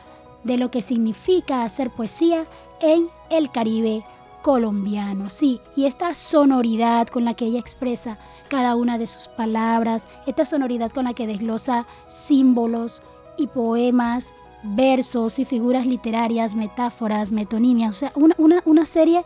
de 0.44 0.56
lo 0.56 0.70
que 0.70 0.82
significa 0.82 1.62
hacer 1.62 1.90
poesía 1.90 2.46
en 2.80 3.08
el 3.30 3.50
Caribe 3.50 4.04
colombiano, 4.46 5.28
sí, 5.28 5.60
y 5.74 5.86
esta 5.86 6.14
sonoridad 6.14 7.08
con 7.08 7.24
la 7.24 7.34
que 7.34 7.46
ella 7.46 7.58
expresa 7.58 8.16
cada 8.46 8.76
una 8.76 8.96
de 8.96 9.08
sus 9.08 9.26
palabras, 9.26 10.06
esta 10.24 10.44
sonoridad 10.44 10.92
con 10.92 11.06
la 11.06 11.14
que 11.14 11.26
desglosa 11.26 11.84
símbolos 12.06 13.02
y 13.36 13.48
poemas, 13.48 14.32
versos 14.62 15.40
y 15.40 15.44
figuras 15.44 15.84
literarias, 15.84 16.54
metáforas, 16.54 17.32
metonimias, 17.32 17.90
o 17.90 17.98
sea, 17.98 18.12
una, 18.14 18.86
serie 18.86 19.24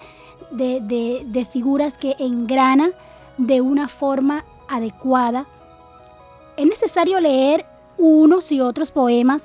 de, 0.52 0.80
de 1.26 1.44
figuras 1.44 1.98
que 1.98 2.16
engrana 2.18 2.88
de 3.36 3.60
una 3.60 3.88
forma 3.88 4.46
adecuada. 4.70 5.44
Es 6.56 6.66
necesario 6.66 7.20
leer 7.20 7.66
unos 7.98 8.50
y 8.52 8.62
otros 8.62 8.90
poemas, 8.90 9.44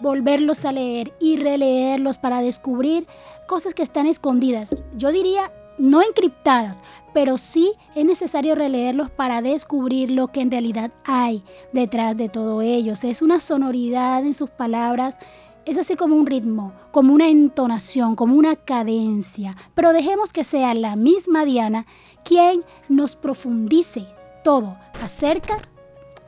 volverlos 0.00 0.64
a 0.64 0.72
leer 0.72 1.12
y 1.20 1.36
releerlos 1.36 2.18
para 2.18 2.40
descubrir 2.40 3.06
cosas 3.46 3.74
que 3.74 3.82
están 3.82 4.06
escondidas. 4.06 4.74
Yo 4.96 5.12
diría 5.12 5.52
no 5.78 6.02
encriptadas, 6.02 6.80
pero 7.14 7.38
sí 7.38 7.72
es 7.94 8.04
necesario 8.04 8.54
releerlos 8.54 9.10
para 9.10 9.42
descubrir 9.42 10.10
lo 10.10 10.28
que 10.28 10.40
en 10.40 10.50
realidad 10.50 10.90
hay 11.04 11.44
detrás 11.72 12.16
de 12.16 12.28
todo 12.28 12.62
ellos. 12.62 13.04
Es 13.04 13.22
una 13.22 13.40
sonoridad 13.40 14.24
en 14.24 14.34
sus 14.34 14.50
palabras, 14.50 15.16
es 15.64 15.78
así 15.78 15.96
como 15.96 16.16
un 16.16 16.26
ritmo, 16.26 16.72
como 16.90 17.12
una 17.12 17.28
entonación, 17.28 18.16
como 18.16 18.34
una 18.34 18.56
cadencia. 18.56 19.56
Pero 19.74 19.92
dejemos 19.92 20.32
que 20.32 20.44
sea 20.44 20.74
la 20.74 20.96
misma 20.96 21.44
Diana 21.44 21.86
quien 22.24 22.64
nos 22.88 23.16
profundice 23.16 24.06
todo 24.42 24.76
acerca 25.02 25.58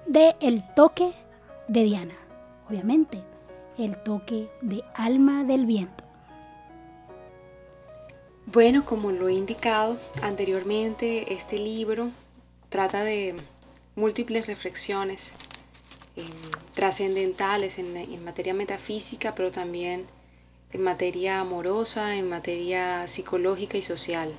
del 0.07 0.35
el 0.41 0.63
toque 0.75 1.13
de 1.69 1.85
Diana. 1.85 2.15
Obviamente, 2.69 3.30
el 3.81 3.97
toque 3.97 4.49
de 4.61 4.85
alma 4.95 5.43
del 5.43 5.65
viento. 5.67 6.05
Bueno, 8.47 8.85
como 8.85 9.11
lo 9.11 9.29
he 9.29 9.35
indicado 9.35 9.99
anteriormente, 10.23 11.33
este 11.33 11.57
libro 11.57 12.11
trata 12.69 13.05
de 13.05 13.37
múltiples 13.95 14.47
reflexiones 14.47 15.35
em, 16.17 16.27
trascendentales 16.75 17.79
en, 17.79 18.25
materia 18.25 18.53
metafísica, 18.53 19.35
pero 19.35 19.51
también 19.51 20.07
en 20.73 20.83
materia 20.83 21.41
amorosa, 21.41 22.17
en 22.17 22.29
materia 22.29 23.07
psicológica 23.09 23.79
y 23.79 23.83
social. 23.83 24.35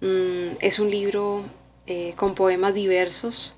Mm, 0.00 0.56
es 0.60 0.78
un 0.78 0.90
libro 0.90 1.44
eh, 1.86 2.12
con 2.16 2.34
poemas 2.34 2.74
diversos, 2.74 3.54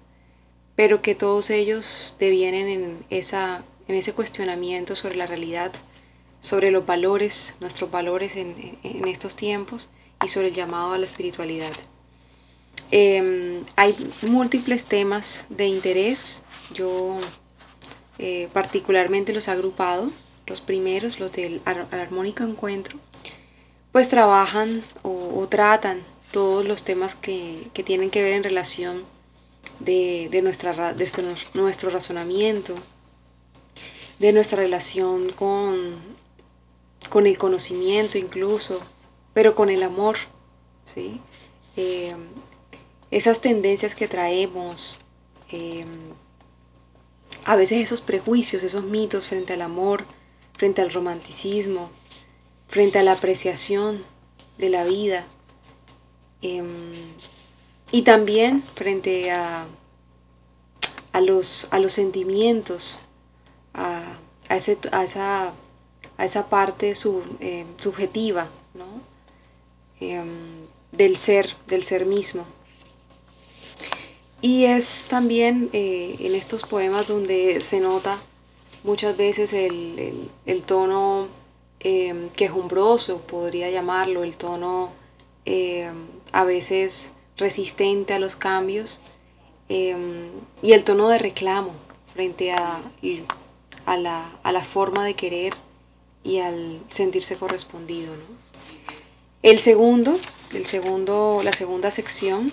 pero 0.77 1.03
que 1.03 1.15
todos 1.15 1.51
ellos 1.51 2.17
devienen 2.19 2.69
en, 2.69 3.05
esa, 3.11 3.65
en 3.91 3.97
ese 3.97 4.13
cuestionamiento 4.13 4.97
sobre 4.97 5.17
la 5.17 5.27
realidad 5.27 5.73
sobre 6.41 6.71
los 6.71 6.87
valores, 6.87 7.55
nuestros 7.61 7.91
valores 7.91 8.37
en, 8.37 8.55
estos 9.07 9.37
tiempos 9.37 9.89
y 10.25 10.29
sobre 10.29 10.49
el 10.49 10.55
llamado 10.55 10.93
a 10.93 10.99
la 10.99 11.07
espiritualidad. 11.07 11.73
Em, 12.91 13.65
hay 13.77 13.95
múltiples 14.23 14.87
temas 14.87 15.47
de 15.49 15.67
interés, 15.67 16.43
yo 16.75 17.19
eh, 18.19 18.49
particularmente 18.53 19.33
los 19.33 19.49
he 19.49 19.51
agrupado, 19.51 20.11
los 20.47 20.61
primeros, 20.61 21.21
los 21.21 21.31
del 21.33 21.61
armónico 21.65 22.43
encuentro, 22.43 22.99
pues 23.93 24.09
trabajan 24.09 24.83
o, 25.03 25.47
tratan 25.49 26.03
todos 26.33 26.65
los 26.65 26.85
temas 26.85 27.15
que, 27.15 27.71
tienen 27.85 28.11
que 28.11 28.23
ver 28.23 28.35
en 28.35 28.45
relación 28.45 29.05
de, 29.79 30.41
nuestra, 30.43 30.93
de 30.95 31.09
nuestro 31.55 31.91
razonamiento, 31.91 32.77
de 34.21 34.33
nuestra 34.33 34.59
relación 34.59 35.33
con 35.33 36.21
con 37.11 37.27
el 37.27 37.37
conocimiento 37.37 38.17
incluso, 38.17 38.81
pero 39.35 39.55
con 39.55 39.69
el 39.69 39.83
amor, 39.83 40.17
¿sí? 40.87 41.21
Eh, 41.77 42.15
esas 43.11 43.41
tendencias 43.41 43.95
que 43.95 44.09
traemos, 44.09 44.97
eh, 45.51 45.85
a 47.45 47.57
veces 47.57 47.79
esos 47.79 48.01
prejuicios, 48.01 48.63
esos 48.63 48.85
mitos 48.85 49.27
frente 49.27 49.55
al 49.55 49.63
amor, 49.63 50.05
frente 50.55 50.81
al 50.83 50.93
romanticismo, 50.93 51.91
frente 52.69 52.99
a 52.99 53.03
la 53.03 53.13
apreciación 53.13 54.05
de 54.59 54.71
la 54.71 54.85
vida, 54.85 55.27
em, 56.43 56.69
y 57.91 58.03
también 58.03 58.63
frente 58.75 59.33
a, 59.33 59.67
a, 61.13 61.21
los, 61.21 61.67
a 61.73 61.81
los 61.81 61.93
sentimientos, 61.93 63.01
a, 63.75 64.03
a, 64.49 64.57
ese, 64.57 64.79
a 64.93 65.05
esa 65.05 65.53
a 66.21 66.25
esa 66.27 66.51
parte 66.51 66.93
eh, 67.41 67.65
subjetiva 67.79 68.51
em, 70.01 70.29
del 70.93 71.17
ser, 71.17 71.57
del 71.67 71.83
ser 71.83 72.05
mismo. 72.05 72.45
Y 74.43 74.65
es 74.65 75.07
también 75.09 75.71
eh, 75.73 76.17
en 76.21 76.35
estos 76.35 76.63
poemas 76.65 77.07
donde 77.07 77.63
se 77.63 77.81
nota 77.81 78.21
muchas 78.85 79.17
veces 79.17 79.55
el, 79.55 80.29
tono 80.67 81.29
em, 81.81 82.29
quejumbroso, 82.31 83.23
podría 83.23 83.71
llamarlo, 83.71 84.23
el 84.23 84.37
tono 84.37 84.91
em, 85.47 85.95
a 86.33 86.45
veces 86.45 87.13
resistente 87.39 88.13
a 88.13 88.19
los 88.19 88.37
cambios 88.37 89.01
y 89.69 90.73
el 90.73 90.85
tono 90.85 91.09
de 91.09 91.19
reclamo 91.19 91.73
frente 92.13 92.53
a, 92.53 92.83
a, 93.91 93.97
la, 93.97 94.31
a 94.45 94.53
la 94.53 94.63
forma 94.63 95.05
de 95.05 95.15
querer 95.15 95.55
y 96.23 96.39
al 96.39 96.81
sentirse 96.89 97.35
correspondido. 97.35 98.13
El 99.43 99.59
segundo, 99.59 100.21
el 100.55 100.65
segundo, 100.67 101.41
la 101.43 101.53
segunda 101.53 101.91
sección, 101.91 102.53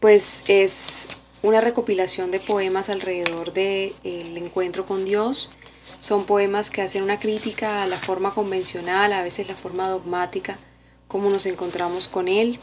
pues 0.00 0.44
es 0.48 1.08
una 1.42 1.60
recopilación 1.60 2.30
de 2.30 2.40
poemas 2.40 2.88
alrededor 2.88 3.52
del 3.52 4.38
encuentro 4.38 4.86
con 4.86 5.04
Dios. 5.04 5.52
Son 6.00 6.24
poemas 6.24 6.70
que 6.70 6.80
hacen 6.80 7.02
una 7.02 7.20
crítica 7.20 7.82
a 7.82 7.86
la 7.86 7.98
forma 7.98 8.32
convencional, 8.32 9.12
a 9.12 9.22
veces 9.22 9.46
la 9.46 9.56
forma 9.56 9.88
dogmática, 9.88 10.58
como 11.06 11.28
nos 11.28 11.44
encontramos 11.44 12.08
con 12.08 12.28
Él. 12.28 12.60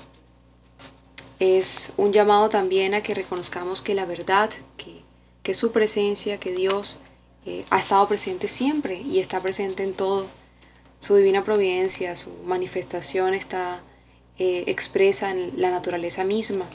Es 1.40 1.92
un 1.96 2.12
llamado 2.12 2.50
también 2.50 2.96
a 2.96 3.04
que 3.04 3.14
reconozcamos 3.14 3.84
que 3.84 3.94
la 3.94 4.06
verdad, 4.06 4.50
que, 4.78 5.04
que 5.44 5.54
su 5.54 5.72
presencia, 5.72 6.40
que 6.40 6.54
Dios 6.54 7.00
eh, 7.50 7.66
ha 7.72 7.80
estado 7.80 8.08
presente 8.08 8.48
siempre 8.48 9.02
y 9.02 9.18
está 9.18 9.42
presente 9.42 9.82
en 9.82 9.94
todo. 9.94 10.28
Su 11.00 11.16
divina 11.16 11.44
providencia, 11.44 12.16
su 12.16 12.30
manifestación 12.46 13.34
está 13.34 13.82
eh, 14.38 14.66
expresa 14.68 15.32
en 15.32 15.54
la 15.60 15.72
naturaleza 15.72 16.24
misma 16.24 16.66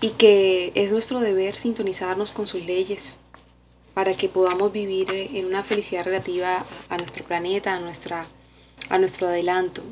y 0.00 0.10
que 0.10 0.72
es 0.74 0.92
nuestro 0.92 1.20
deber 1.20 1.54
sintonizarnos 1.56 2.32
con 2.32 2.46
sus 2.46 2.64
leyes 2.64 3.18
para 3.92 4.16
que 4.16 4.30
podamos 4.30 4.72
vivir 4.72 5.10
en 5.10 5.44
una 5.44 5.62
felicidad 5.62 6.04
relativa 6.04 6.64
a 6.88 6.96
nuestro 6.96 7.26
planeta, 7.26 7.74
a, 7.74 7.80
nuestra, 7.80 8.26
a 8.88 8.96
nuestro 8.96 9.26
adelanto. 9.28 9.82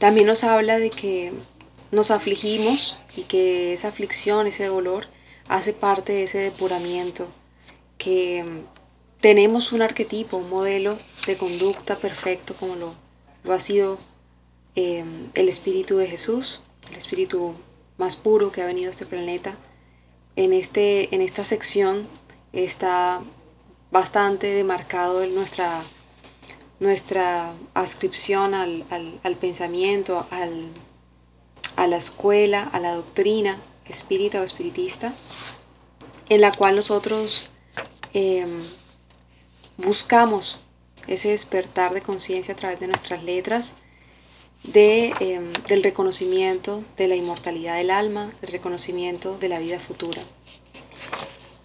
También 0.00 0.26
nos 0.26 0.42
habla 0.42 0.80
de 0.80 0.90
que 0.90 1.32
nos 1.92 2.10
afligimos 2.10 2.96
y 3.16 3.22
que 3.22 3.72
esa 3.72 3.86
aflicción, 3.86 4.48
ese 4.48 4.66
dolor, 4.66 5.06
hace 5.46 5.72
parte 5.72 6.12
de 6.12 6.24
ese 6.24 6.38
depuramiento, 6.38 7.28
que 8.02 8.44
tenemos 9.20 9.70
un 9.72 9.82
arquetipo, 9.82 10.36
un 10.36 10.50
modelo 10.50 10.98
de 11.26 11.36
conducta 11.36 11.96
perfecto 11.96 12.54
como 12.54 12.74
lo, 12.74 12.94
lo 13.44 13.52
ha 13.52 13.60
sido 13.60 13.98
eh, 14.74 15.04
el 15.34 15.48
Espíritu 15.48 15.96
de 15.96 16.08
Jesús, 16.08 16.62
el 16.90 16.96
Espíritu 16.96 17.54
más 17.98 18.16
puro 18.16 18.50
que 18.50 18.62
ha 18.62 18.66
venido 18.66 18.88
a 18.88 18.90
este 18.90 19.06
planeta. 19.06 19.56
En, 20.34 20.52
este, 20.52 21.14
en 21.14 21.20
esta 21.20 21.44
sección 21.44 22.08
está 22.52 23.22
bastante 23.92 24.48
demarcado 24.48 25.24
nuestra, 25.26 25.82
nuestra 26.80 27.52
ascripción 27.74 28.54
al, 28.54 28.84
pensamiento, 29.40 30.26
al, 30.30 30.70
a 31.76 31.86
la 31.86 31.98
escuela, 31.98 32.64
a 32.64 32.80
la 32.80 32.94
doctrina 32.94 33.62
espírita 33.84 34.40
o 34.40 34.44
espiritista, 34.44 35.12
en 36.28 36.40
la 36.40 36.50
cual 36.50 36.74
nosotros 36.76 37.50
em, 38.12 38.62
buscamos 39.76 40.60
ese 41.06 41.28
despertar 41.28 41.94
de 41.94 42.02
conciencia 42.02 42.54
a 42.54 42.56
través 42.56 42.80
de 42.80 42.86
nuestras 42.86 43.24
letras 43.24 43.74
de, 44.64 45.12
em, 45.20 45.52
del 45.68 45.82
reconocimiento 45.82 46.84
de 46.96 47.08
la 47.08 47.16
inmortalidad 47.16 47.76
del 47.76 47.90
alma, 47.90 48.32
del 48.40 48.52
reconocimiento 48.52 49.38
de 49.38 49.48
la 49.48 49.58
vida 49.58 49.78
futura. 49.80 50.22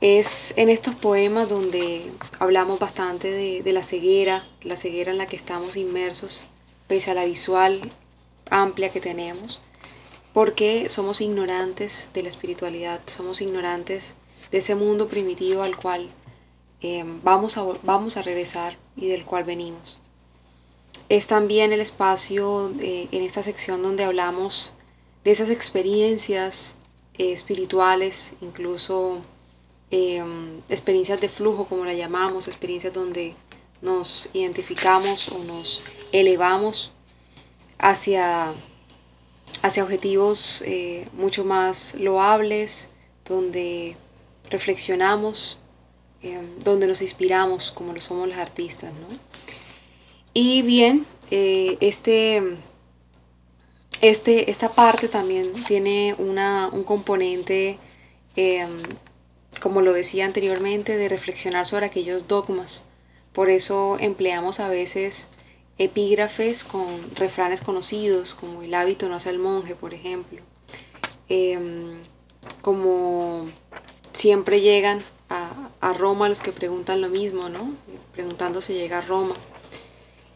Es 0.01 0.53
en 0.57 0.69
estos 0.69 0.95
poemas 0.95 1.49
donde 1.49 2.11
hablamos 2.39 2.79
bastante 2.79 3.31
de, 3.31 3.63
de, 3.63 3.73
la 3.73 3.83
ceguera, 3.83 4.47
la 4.61 4.77
ceguera 4.77 5.11
en 5.11 5.17
la 5.17 5.27
que 5.27 5.35
estamos 5.35 5.75
inmersos, 5.75 6.45
pese 6.87 7.11
a 7.11 7.13
la 7.15 7.25
visual 7.25 7.91
amplia 8.49 8.89
que 8.89 9.01
tenemos, 9.01 9.59
porque 10.33 10.87
somos 10.89 11.19
ignorantes 11.19 12.11
de 12.13 12.23
la 12.23 12.29
espiritualidad, 12.29 13.01
somos 13.07 13.41
ignorantes 13.41 14.13
de 14.51 14.59
ese 14.59 14.75
mundo 14.75 15.07
primitivo 15.07 15.63
al 15.63 15.75
cual 15.77 16.09
em, 16.81 17.21
vamos, 17.23 17.57
a, 17.57 17.63
vamos 17.83 18.17
a 18.17 18.21
regresar 18.21 18.77
y 18.95 19.07
del 19.07 19.25
cual 19.25 19.43
venimos. 19.43 19.99
Es 21.09 21.27
también 21.27 21.71
el 21.71 21.79
espacio 21.79 22.71
en 22.81 23.23
esta 23.23 23.41
sección 23.41 23.81
donde 23.81 24.03
hablamos 24.03 24.73
de 25.23 25.31
esas 25.31 25.49
experiencias 25.49 26.75
eh, 27.17 27.31
espirituales, 27.33 28.33
incluso 28.41 29.21
em, 29.91 30.61
experiencias 30.69 31.19
de 31.19 31.29
flujo, 31.29 31.65
como 31.65 31.83
la 31.83 31.93
llamamos, 31.93 32.47
experiencias 32.47 32.93
donde 32.93 33.35
nos 33.81 34.29
identificamos 34.33 35.29
o 35.29 35.43
nos 35.43 35.81
elevamos 36.11 36.91
hacia, 37.79 38.53
hacia 39.61 39.83
objetivos 39.83 40.63
eh, 40.65 41.07
mucho 41.13 41.43
más 41.43 41.95
loables, 41.95 42.89
donde 43.25 43.97
reflexionamos, 44.49 45.59
em, 46.21 46.59
donde 46.59 46.87
nos 46.87 47.01
inspiramos, 47.01 47.71
como 47.71 47.93
lo 47.93 48.01
somos 48.01 48.27
los 48.27 48.37
artistas. 48.37 48.91
¿no? 48.93 49.07
Y 50.33 50.61
bien, 50.61 51.05
eh, 51.31 51.77
este, 51.79 52.57
este, 54.01 54.51
esta 54.51 54.73
parte 54.73 55.07
también 55.07 55.53
tiene 55.65 56.15
una, 56.17 56.69
un 56.71 56.83
componente, 56.83 57.79
em, 58.35 58.83
como 59.61 59.81
lo 59.81 59.93
decía 59.93 60.25
anteriormente, 60.25 60.97
de 60.97 61.09
reflexionar 61.09 61.65
sobre 61.65 61.87
aquellos 61.87 62.27
dogmas. 62.27 62.85
Por 63.33 63.49
eso 63.49 63.97
empleamos 63.99 64.59
a 64.59 64.69
veces 64.69 65.29
epígrafes 65.77 66.63
con 66.63 66.87
refranes 67.15 67.61
conocidos, 67.61 68.33
como 68.33 68.63
el 68.63 68.73
hábito 68.73 69.09
no 69.09 69.15
hace 69.15 69.29
el 69.29 69.39
monje, 69.39 69.75
por 69.75 69.93
ejemplo. 69.93 70.41
Em, 71.29 71.99
como 72.61 73.47
siempre 74.13 74.61
llegan 74.61 75.03
a, 75.29 75.66
a, 75.81 75.93
Roma 75.93 76.29
los 76.29 76.41
que 76.41 76.51
preguntan 76.51 77.01
lo 77.01 77.09
mismo, 77.09 77.49
¿no? 77.49 77.75
Preguntando 78.13 78.61
si 78.61 78.73
llega 78.73 78.99
a 78.99 79.01
Roma. 79.01 79.35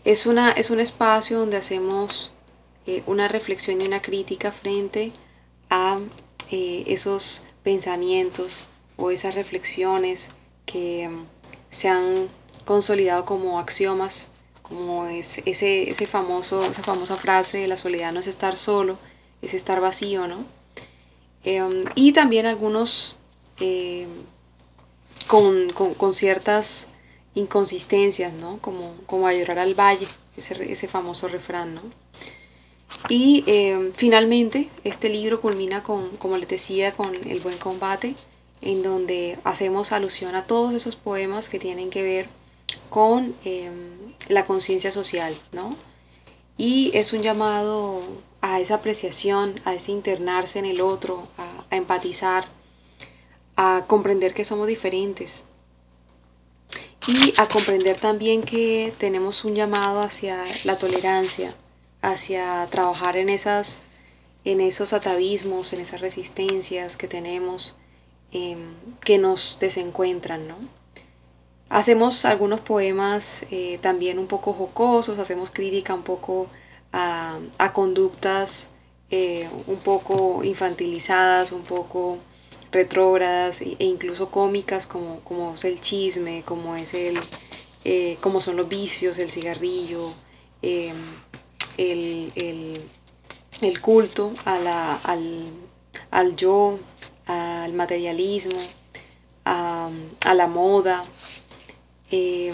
Es, 0.04 0.26
una, 0.26 0.52
es 0.52 0.70
un 0.70 0.80
espacio 0.80 1.40
donde 1.40 1.58
hacemos 1.58 2.32
eh, 2.88 3.04
una 3.06 3.28
reflexión 3.28 3.82
y 3.82 3.86
una 3.86 4.02
crítica 4.02 4.52
frente 4.52 5.12
a 5.70 6.00
eh, 6.50 6.84
esos 6.88 7.44
pensamientos 7.64 8.66
o 8.98 9.12
esas 9.12 9.36
reflexiones 9.36 10.32
que 10.66 11.08
mm, 11.08 11.26
se 11.70 11.90
han 11.90 12.30
consolidado 12.66 13.26
como 13.26 13.60
axiomas, 13.60 14.30
como 14.62 15.06
es 15.08 15.40
ese, 15.46 15.90
ese 15.90 16.08
famoso, 16.08 16.64
esa 16.64 16.84
famosa 16.84 17.18
frase 17.18 17.60
de 17.60 17.68
la 17.68 17.78
soledad 17.78 18.12
no 18.14 18.20
es 18.20 18.28
estar 18.28 18.58
solo, 18.58 18.98
es 19.42 19.54
estar 19.54 19.82
vacío, 19.82 20.28
¿no? 20.28 20.46
Em, 21.44 21.86
y 21.96 22.14
también 22.14 22.46
algunos 22.46 23.18
eh, 23.60 24.08
con, 25.32 25.70
con, 25.70 25.94
con 25.94 26.14
ciertas 26.14 26.90
inconsistencias, 27.36 28.34
¿no? 28.34 28.58
Como, 28.60 28.96
como 29.06 29.28
a 29.28 29.34
llorar 29.34 29.60
al 29.60 29.80
valle, 29.80 30.10
ese, 30.36 30.70
ese 30.70 30.90
famoso 30.90 31.30
refrán, 31.30 31.74
¿no? 31.74 31.84
Y 33.08 33.46
eh, 33.48 33.94
finalmente 33.96 34.68
este 34.84 35.08
libro 35.08 35.40
culmina 35.40 35.84
con, 35.84 36.18
como 36.18 36.36
les 36.36 36.50
decía, 36.50 36.92
con 36.92 37.16
El 37.16 37.40
buen 37.40 37.58
combate, 37.60 38.16
en 38.60 38.84
donde 38.84 39.40
hacemos 39.46 39.94
alusión 39.94 40.36
a 40.36 40.48
todos 40.48 40.74
esos 40.74 40.98
poemas 40.98 41.48
que 41.48 41.60
tienen 41.60 41.92
que 41.92 42.04
ver 42.04 42.28
con 42.90 43.34
em, 43.46 44.14
la 44.28 44.46
conciencia 44.46 44.92
social, 44.92 45.34
¿no? 45.54 45.78
Y 46.58 46.92
es 46.94 47.14
un 47.14 47.22
llamado 47.22 48.02
a 48.42 48.60
esa 48.60 48.76
apreciación, 48.76 49.62
a 49.64 49.76
ese 49.76 49.94
internarse 49.94 50.60
en 50.60 50.66
el 50.66 50.82
otro, 50.82 51.30
a 51.38 51.74
empatizar, 51.74 52.50
a 53.64 53.86
comprender 53.86 54.34
que 54.34 54.44
somos 54.44 54.66
diferentes, 54.66 55.44
y 57.08 57.34
a 57.38 57.48
comprender 57.48 57.96
también 57.96 58.42
que 58.42 58.92
tenemos 58.98 59.46
un 59.46 59.54
llamado 59.54 60.02
hacia 60.02 60.46
la 60.64 60.78
tolerancia, 60.78 61.54
hacia 62.02 62.68
trabajar 62.72 63.18
en, 63.18 63.30
esas, 63.30 63.78
en 64.46 64.62
esos 64.62 64.94
atavismos, 64.94 65.74
en 65.74 65.82
esas 65.82 66.02
resistencias 66.02 66.98
que 66.98 67.08
tenemos 67.08 67.76
em, 68.32 68.74
que 69.00 69.20
nos 69.20 69.60
desencuentran. 69.60 70.48
¿no? 70.48 70.56
Hacemos 71.70 72.26
algunos 72.26 72.62
poemas 72.62 73.46
eh, 73.52 73.78
también 73.80 74.18
un 74.18 74.28
poco 74.28 74.54
jocosos, 74.54 75.20
hacemos 75.20 75.52
crítica 75.52 75.94
un 75.94 76.04
poco 76.04 76.48
a, 76.94 77.40
conductas 77.74 78.70
eh, 79.12 79.48
un 79.68 79.78
poco 79.78 80.44
infantilizadas, 80.44 81.52
un 81.52 81.64
poco 81.64 82.18
retrógradas 82.72 83.62
e 83.62 83.76
incluso 83.80 84.30
cómicas 84.30 84.88
como, 84.88 85.20
como 85.22 85.56
es 85.56 85.66
el 85.66 85.80
chisme, 85.82 86.44
como 86.46 86.76
es 86.76 86.94
el 86.94 87.20
eh, 87.84 88.18
como 88.22 88.42
son 88.42 88.58
los 88.58 88.70
vicios, 88.70 89.18
el 89.18 89.32
cigarrillo, 89.32 90.14
em, 90.62 90.96
el, 91.78 92.80
culto 93.82 94.34
a 94.46 94.60
la, 94.60 94.96
al, 96.12 96.36
yo, 96.36 96.80
al 97.26 97.74
materialismo, 97.74 98.60
a, 99.46 99.90
la 100.34 100.48
moda. 100.48 101.04
Em, 102.12 102.54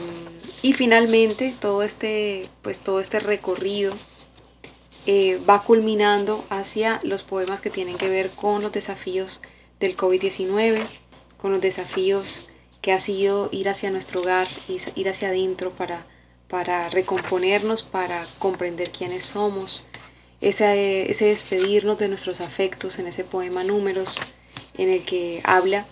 y 0.61 0.73
finalmente 0.73 1.53
todo 1.59 1.83
este, 1.83 2.47
pues 2.61 2.81
todo 2.81 3.01
este 3.01 3.19
recorrido 3.19 3.91
eh, 5.07 5.41
va 5.49 5.63
culminando 5.63 6.43
hacia 6.49 6.99
los 7.03 7.23
poemas 7.23 7.59
que 7.59 7.69
tienen 7.69 7.97
que 7.97 8.07
ver 8.07 8.29
con 8.29 8.61
los 8.61 8.71
desafíos 8.71 9.41
del 9.79 9.95
COVID-19, 9.95 10.85
con 11.37 11.51
los 11.51 11.61
desafíos 11.61 12.45
que 12.81 12.91
ha 12.91 12.99
sido 12.99 13.49
ir 13.51 13.69
hacia 13.69 13.91
nuestro 13.91 14.21
hogar, 14.21 14.47
ir 14.95 15.09
hacia 15.09 15.29
adentro 15.29 15.71
para, 15.71 16.05
para 16.47 16.89
recomponernos, 16.89 17.83
para 17.83 18.25
comprender 18.39 18.91
quiénes 18.91 19.23
somos, 19.23 19.83
ese, 20.41 21.09
ese 21.09 21.25
despedirnos 21.25 21.97
de 21.97 22.07
nuestros 22.07 22.41
afectos 22.41 22.99
en 22.99 23.07
ese 23.07 23.23
poema 23.23 23.63
Números, 23.63 24.15
en 24.77 24.89
el 24.89 25.03
que 25.03 25.41
habla 25.43 25.85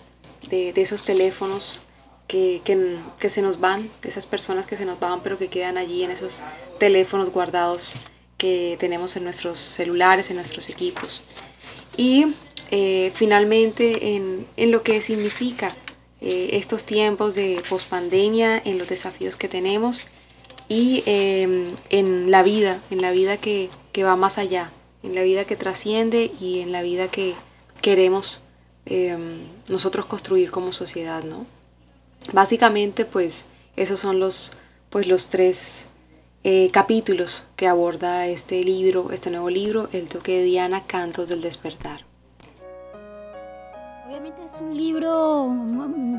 de, 0.48 0.72
esos 0.76 1.02
teléfonos 1.02 1.82
que, 2.28 2.62
que, 2.64 3.28
se 3.28 3.42
nos 3.42 3.60
van, 3.60 3.90
de 4.02 4.08
esas 4.08 4.26
personas 4.26 4.66
que 4.66 4.76
se 4.76 4.84
nos 4.84 5.00
van, 5.00 5.22
pero 5.22 5.38
que 5.38 5.48
quedan 5.48 5.76
allí 5.76 6.02
en 6.02 6.10
esos 6.10 6.42
teléfonos 6.78 7.30
guardados 7.30 7.96
que 8.38 8.76
tenemos 8.78 9.16
en 9.16 9.24
nuestros 9.24 9.58
celulares, 9.58 10.30
en 10.30 10.36
nuestros 10.36 10.68
equipos. 10.68 11.22
Y 11.96 12.34
eh, 12.70 13.12
finalmente 13.14 14.16
en, 14.16 14.46
lo 14.56 14.82
que 14.82 15.00
significa 15.00 15.76
eh, 16.20 16.50
estos 16.52 16.84
tiempos 16.84 17.34
de 17.34 17.62
pospandemia, 17.68 18.60
en 18.64 18.78
los 18.78 18.88
desafíos 18.88 19.36
que 19.36 19.48
tenemos 19.48 20.02
y 20.68 21.02
em, 21.06 21.68
en 21.90 22.30
la 22.30 22.42
vida, 22.42 22.82
en 22.90 23.00
la 23.02 23.12
vida 23.12 23.36
que, 23.36 23.70
va 24.02 24.16
más 24.16 24.38
allá, 24.38 24.72
en 25.02 25.14
la 25.14 25.22
vida 25.22 25.44
que 25.44 25.56
trasciende 25.56 26.30
y 26.40 26.60
en 26.60 26.72
la 26.72 26.82
vida 26.82 27.08
que 27.08 27.34
queremos 27.80 28.42
em, 28.84 29.38
nosotros 29.68 30.06
construir 30.06 30.50
como 30.50 30.72
sociedad, 30.72 31.22
¿no? 31.24 31.46
Básicamente, 32.32 33.04
pues, 33.04 33.46
esos 33.76 34.00
son 34.00 34.18
los, 34.20 34.52
pues, 34.90 35.06
los 35.06 35.28
tres 35.28 35.88
eh, 36.44 36.68
capítulos 36.72 37.44
que 37.56 37.66
aborda 37.66 38.26
este 38.26 38.62
libro, 38.64 39.10
este 39.12 39.30
nuevo 39.30 39.50
libro, 39.50 39.88
El 39.92 40.08
toque 40.08 40.38
de 40.38 40.44
Diana, 40.44 40.86
Cantos 40.86 41.28
del 41.28 41.40
Despertar. 41.42 42.05
Obviamente 44.06 44.44
es 44.44 44.60
un 44.60 44.76
libro, 44.76 45.52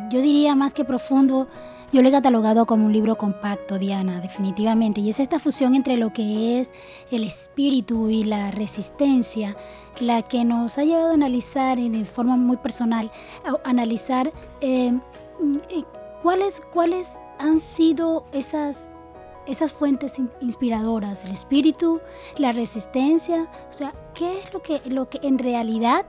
yo 0.10 0.20
diría 0.20 0.56
más 0.56 0.74
que 0.74 0.84
profundo, 0.84 1.48
yo 1.94 2.02
lo 2.02 2.10
he 2.10 2.12
catalogado 2.12 2.66
como 2.66 2.86
un 2.86 2.92
libro 2.92 3.16
compacto, 3.16 3.78
Diana, 3.78 4.20
definitivamente. 4.20 5.00
Y 5.00 5.10
es 5.10 5.22
esta 5.22 5.40
fusión 5.40 5.74
entre 5.74 5.96
lo 5.96 6.12
que 6.12 6.60
es 6.60 6.70
el 7.12 7.24
espíritu 7.24 8.10
y 8.10 8.26
la 8.26 8.52
resistencia 8.52 9.56
la 10.02 10.22
que 10.22 10.44
nos 10.44 10.78
ha 10.78 10.84
llevado 10.84 11.12
a 11.12 11.14
analizar 11.14 11.80
de 11.80 12.04
forma 12.04 12.36
muy 12.36 12.58
personal, 12.58 13.10
a 13.46 13.70
analizar 13.70 14.34
eh, 14.60 14.92
eh, 15.70 15.84
cuáles, 16.22 16.62
cuáles 16.74 17.12
han 17.40 17.62
sido 17.62 18.26
esas, 18.34 18.92
esas 19.46 19.72
fuentes 19.72 20.16
inspiradoras, 20.42 21.24
el 21.24 21.32
espíritu, 21.32 22.02
la 22.38 22.52
resistencia, 22.52 23.48
o 23.70 23.74
sea, 23.74 23.94
qué 24.14 24.40
es 24.40 24.54
lo 24.54 24.62
que, 24.62 24.82
lo 24.88 25.08
que 25.08 25.20
en 25.24 25.40
realidad 25.40 26.06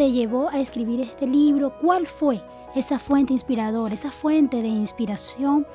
te 0.00 0.10
llevó 0.10 0.48
a 0.48 0.58
escribir 0.58 1.02
este 1.02 1.26
libro, 1.26 1.74
cuál 1.78 2.06
fue 2.06 2.40
esa 2.74 2.98
fuente 2.98 3.34
inspiradora, 3.34 3.92
esa 3.92 4.10
fuente 4.10 4.62
de 4.62 4.68
inspiración 4.68 5.66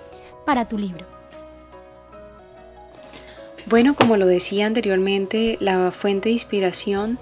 para 0.47 0.67
tu 0.67 0.79
libro. 0.79 1.05
Bueno, 3.67 3.93
como 3.93 4.17
lo 4.17 4.25
decía 4.25 4.65
anteriormente, 4.65 5.59
la 5.59 5.91
fuente 5.91 6.29
de 6.29 6.33
inspiración 6.33 7.19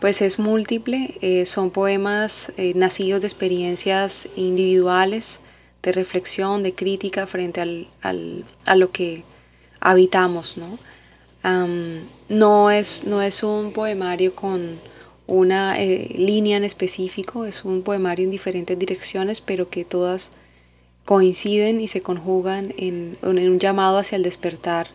pues 0.00 0.20
es 0.22 0.40
múltiple, 0.40 1.18
eh, 1.20 1.46
son 1.46 1.70
poemas 1.70 2.52
eh, 2.56 2.72
nacidos 2.74 3.20
de 3.20 3.28
experiencias 3.28 4.28
individuales, 4.34 5.42
de 5.84 5.92
reflexión, 5.92 6.64
de 6.64 6.74
crítica 6.74 7.28
frente 7.28 7.60
al, 7.60 8.44
a 8.64 8.74
lo 8.74 8.90
que 8.90 9.22
habitamos, 9.78 10.56
¿no? 10.56 10.80
no, 12.28 12.70
es, 12.72 13.04
no 13.04 13.22
es 13.22 13.44
un 13.44 13.72
poemario 13.72 14.34
con 14.34 14.89
una 15.30 15.80
eh, 15.80 16.14
línea 16.16 16.56
en 16.56 16.64
específico, 16.64 17.46
es 17.46 17.64
un 17.64 17.82
poemario 17.82 18.24
en 18.24 18.30
diferentes 18.30 18.78
direcciones, 18.78 19.40
pero 19.40 19.70
que 19.70 19.84
todas 19.84 20.30
coinciden 21.04 21.80
y 21.80 21.88
se 21.88 22.02
conjugan 22.02 22.74
en, 22.76 23.16
un 23.22 23.58
llamado 23.58 23.98
hacia 23.98 24.16
el 24.16 24.22
despertar, 24.22 24.88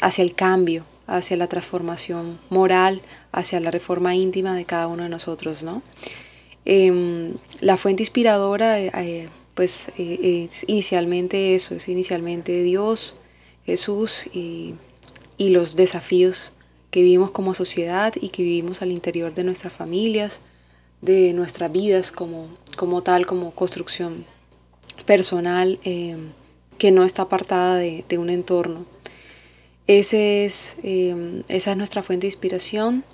hacia 0.00 0.24
el 0.24 0.34
cambio, 0.34 0.84
hacia 1.08 1.36
la 1.36 1.48
transformación 1.48 2.38
moral, 2.50 3.02
hacia 3.32 3.58
la 3.60 3.70
reforma 3.70 4.14
íntima 4.14 4.54
de 4.54 4.64
cada 4.64 4.86
uno 4.86 5.02
de 5.02 5.08
nosotros, 5.08 5.62
¿no? 5.62 5.82
Em, 6.64 7.34
la 7.60 7.78
fuente 7.78 8.02
inspiradora, 8.02 8.78
eh, 8.78 8.92
eh, 8.94 9.28
pues 9.54 9.90
eh, 9.96 10.46
es 10.48 10.64
inicialmente 10.68 11.54
eso, 11.54 11.74
es 11.74 11.88
inicialmente 11.88 12.62
Dios, 12.62 13.16
Jesús 13.64 14.26
y, 14.32 14.74
los 15.38 15.76
desafíos 15.76 16.52
que 16.98 17.04
vivimos 17.04 17.30
como 17.30 17.54
sociedad 17.54 18.12
y 18.20 18.30
que 18.30 18.42
vivimos 18.42 18.82
al 18.82 18.90
interior 18.90 19.32
de 19.32 19.44
nuestras 19.44 19.72
familias, 19.72 20.40
de 21.00 21.32
nuestras 21.32 21.70
vidas 21.70 22.10
como, 22.10 22.48
como 22.76 23.04
tal, 23.04 23.24
como 23.24 23.52
construcción 23.52 24.24
personal 25.06 25.78
em, 25.84 26.32
que 26.76 26.90
no 26.90 27.04
está 27.04 27.22
apartada 27.22 27.76
de 27.76 28.18
un 28.18 28.30
entorno 28.30 28.84
em, 29.86 31.44
esa 31.48 31.70
es 31.70 31.76
nuestra 31.76 32.02
fuente 32.02 32.26
de 32.26 32.32
inspiración. 32.32 33.04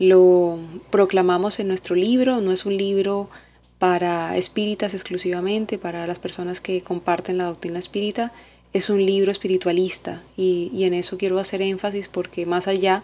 Lo 0.00 0.58
proclamamos 0.90 1.60
en 1.60 1.68
nuestro 1.68 1.94
libro. 1.94 2.40
No 2.40 2.50
es 2.50 2.66
un 2.66 2.76
libro 2.76 3.30
para 3.78 4.36
espíritas 4.36 4.94
exclusivamente, 4.94 5.78
para 5.78 6.08
las 6.08 6.18
personas 6.18 6.60
que 6.60 6.82
comparten 6.82 7.38
la 7.38 7.44
doctrina 7.44 7.78
espírita. 7.78 8.32
Es 8.72 8.90
un 8.90 9.04
libro 9.04 9.32
espiritualista 9.32 10.22
y, 10.36 10.70
y 10.72 10.84
en 10.84 10.94
eso 10.94 11.18
quiero 11.18 11.38
hacer 11.38 11.62
énfasis 11.62 12.08
porque 12.08 12.46
más 12.46 12.68
allá 12.68 13.02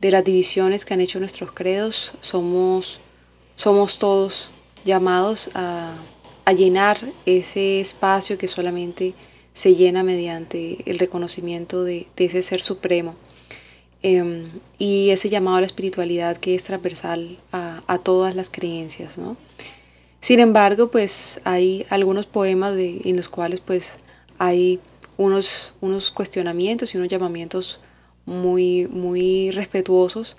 de 0.00 0.10
las 0.10 0.24
divisiones 0.24 0.84
que 0.84 0.94
han 0.94 1.00
hecho 1.00 1.18
nuestros 1.18 1.52
credos, 1.52 2.14
somos, 2.20 3.00
somos 3.56 3.98
todos 3.98 4.50
llamados 4.84 5.50
a, 5.54 5.96
a 6.48 6.52
llenar 6.54 7.12
ese 7.26 7.78
espacio 7.78 8.38
que 8.38 8.48
solamente 8.48 9.12
se 9.52 9.74
llena 9.74 10.02
mediante 10.02 10.78
el 10.90 10.98
reconocimiento 10.98 11.84
de, 11.84 12.06
ese 12.16 12.40
ser 12.40 12.62
supremo 12.62 13.16
em, 14.02 14.48
y 14.78 15.10
ese 15.10 15.28
llamado 15.28 15.58
a 15.58 15.60
la 15.60 15.66
espiritualidad 15.66 16.38
que 16.38 16.54
es 16.54 16.64
transversal 16.64 17.36
a, 17.52 17.98
todas 18.02 18.34
las 18.34 18.48
creencias. 18.48 19.18
¿no? 19.18 19.36
Sin 20.22 20.40
embargo, 20.40 20.90
pues 20.90 21.38
hay 21.44 21.84
algunos 21.90 22.24
poemas 22.24 22.74
de, 22.74 23.02
en 23.04 23.18
los 23.18 23.28
cuales 23.28 23.60
pues 23.60 23.98
hay 24.38 24.80
unos, 25.16 25.74
unos 25.80 26.10
cuestionamientos 26.10 26.94
y 26.94 26.98
unos 26.98 27.08
llamamientos 27.08 27.80
muy, 28.24 28.86
muy 28.86 29.50
respetuosos 29.50 30.36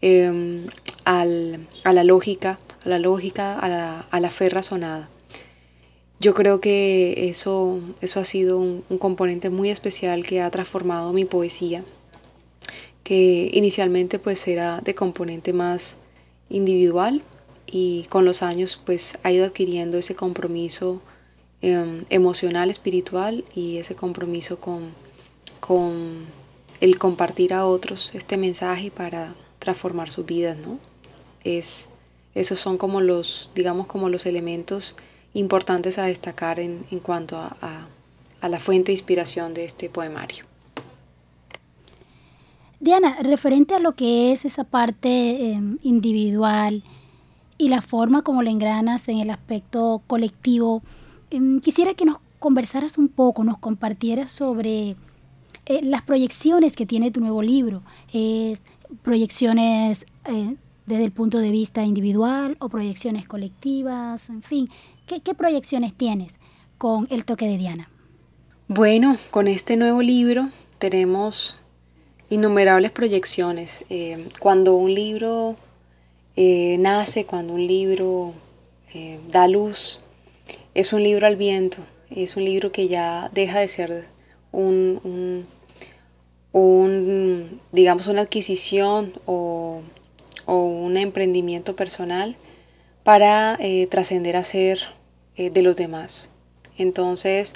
em, 0.00 0.66
al, 1.04 1.66
a 1.84 1.92
la 1.92 2.04
lógica, 2.04 2.58
a 2.84 2.88
la 2.88 2.98
lógica, 2.98 3.58
a 3.58 3.68
la, 3.68 4.00
a 4.10 4.20
la 4.20 4.30
fe 4.30 4.48
razonada. 4.48 5.08
Yo 6.20 6.32
creo 6.32 6.60
que 6.60 7.28
eso, 7.28 7.80
eso 8.00 8.20
ha 8.20 8.24
sido 8.24 8.58
un, 8.58 8.82
componente 8.98 9.50
muy 9.50 9.68
especial 9.68 10.24
que 10.24 10.40
ha 10.40 10.50
transformado 10.50 11.12
mi 11.12 11.24
poesía, 11.24 11.84
que 13.02 13.50
inicialmente 13.52 14.18
pues 14.18 14.46
era 14.48 14.80
de 14.80 14.94
componente 14.94 15.52
más 15.52 15.98
individual 16.48 17.22
y 17.66 18.06
con 18.08 18.24
los 18.24 18.42
años 18.42 18.80
pues 18.86 19.18
ha 19.22 19.32
ido 19.32 19.44
adquiriendo 19.44 19.98
ese 19.98 20.14
compromiso 20.14 21.02
em, 21.64 22.04
emocional, 22.10 22.70
espiritual 22.70 23.44
y 23.54 23.78
ese 23.78 23.94
compromiso 23.94 24.60
con, 24.60 24.90
con 25.60 26.26
el 26.80 26.98
compartir 26.98 27.54
a 27.54 27.64
otros 27.64 28.14
este 28.14 28.36
mensaje 28.36 28.90
para 28.90 29.34
transformar 29.58 30.10
sus 30.10 30.26
vidas, 30.26 30.58
¿no? 30.58 30.78
Es, 31.42 31.88
esos 32.34 32.58
son 32.58 32.76
como 32.76 33.00
los, 33.00 33.50
digamos, 33.54 33.86
como 33.86 34.10
los 34.10 34.26
elementos 34.26 34.94
importantes 35.32 35.96
a 35.98 36.04
destacar 36.04 36.60
en, 36.60 36.84
en 36.90 37.00
cuanto 37.00 37.38
a, 37.38 37.88
a, 38.40 38.48
la 38.48 38.58
fuente 38.58 38.88
de 38.88 38.92
inspiración 38.92 39.54
de 39.54 39.64
este 39.64 39.88
poemario. 39.88 40.44
Diana, 42.78 43.16
referente 43.22 43.74
a 43.74 43.78
lo 43.78 43.92
que 43.92 44.32
es 44.32 44.44
esa 44.44 44.64
parte 44.64 45.52
em, 45.52 45.78
individual 45.82 46.82
y 47.56 47.68
la 47.68 47.80
forma 47.80 48.20
como 48.20 48.42
lo 48.42 48.50
engranas 48.50 49.08
en 49.08 49.18
el 49.18 49.30
aspecto 49.30 50.02
colectivo, 50.06 50.82
quisiera 51.60 51.94
que 51.94 52.04
nos 52.04 52.18
conversaras 52.38 52.98
un 52.98 53.08
poco, 53.08 53.42
nos 53.44 53.58
compartieras 53.58 54.30
sobre 54.30 54.96
eh, 55.66 55.80
las 55.82 56.02
proyecciones 56.02 56.74
que 56.74 56.84
tiene 56.84 57.10
tu 57.10 57.20
nuevo 57.20 57.42
libro, 57.42 57.82
proyecciones 59.02 60.04
eh, 60.26 60.56
desde 60.84 61.04
el 61.04 61.12
punto 61.12 61.38
de 61.38 61.50
vista 61.50 61.84
individual 61.84 62.56
o 62.60 62.68
proyecciones 62.68 63.26
colectivas, 63.26 64.28
en 64.28 64.42
fin, 64.42 64.68
¿Qué, 65.06 65.34
proyecciones 65.34 65.94
tienes 65.94 66.32
con 66.78 67.06
el 67.10 67.26
toque 67.26 67.46
de 67.46 67.58
Diana? 67.58 67.90
Bueno, 68.68 69.18
con 69.30 69.48
este 69.48 69.76
nuevo 69.76 70.00
libro 70.00 70.48
tenemos 70.78 71.58
innumerables 72.30 72.90
proyecciones. 72.90 73.84
Eh, 73.90 74.28
cuando 74.40 74.76
un 74.76 74.94
libro 74.94 75.56
nace, 76.36 77.26
cuando 77.26 77.52
un 77.52 77.66
libro 77.66 78.32
da 79.28 79.46
luz, 79.46 80.00
es 80.74 80.92
un 80.92 81.02
libro 81.02 81.26
al 81.26 81.36
viento, 81.36 81.78
es 82.10 82.36
un 82.36 82.44
libro 82.44 82.72
que 82.72 82.88
ya 82.88 83.30
deja 83.32 83.60
de 83.60 83.68
ser 83.68 84.06
un, 84.52 85.46
un, 86.52 87.60
digamos, 87.72 88.06
una 88.06 88.22
adquisición 88.22 89.12
o, 89.26 89.82
o 90.46 90.64
un 90.64 90.96
emprendimiento 90.96 91.76
personal 91.76 92.36
para 93.02 93.56
eh, 93.60 93.86
trascender 93.88 94.36
a 94.36 94.44
ser 94.44 94.80
eh, 95.36 95.50
de 95.50 95.62
los 95.62 95.76
demás. 95.76 96.28
Entonces, 96.78 97.52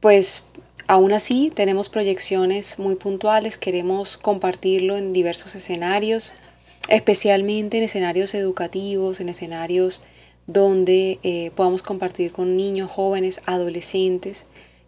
pues 0.00 0.44
aún 0.86 1.12
así 1.12 1.50
tenemos 1.54 1.88
proyecciones 1.88 2.78
muy 2.78 2.94
puntuales, 2.94 3.58
queremos 3.58 4.16
compartirlo 4.16 4.96
en 4.96 5.12
diversos 5.12 5.54
escenarios, 5.54 6.32
especialmente 6.88 7.76
en 7.76 7.84
escenarios 7.84 8.32
educativos, 8.34 9.20
en 9.20 9.28
escenarios 9.28 10.00
donde 10.48 11.20
eh, 11.22 11.52
podamos 11.54 11.82
compartir 11.82 12.32
con 12.32 12.56
niños, 12.56 12.90
jóvenes, 12.90 13.40
adolescentes, 13.46 14.46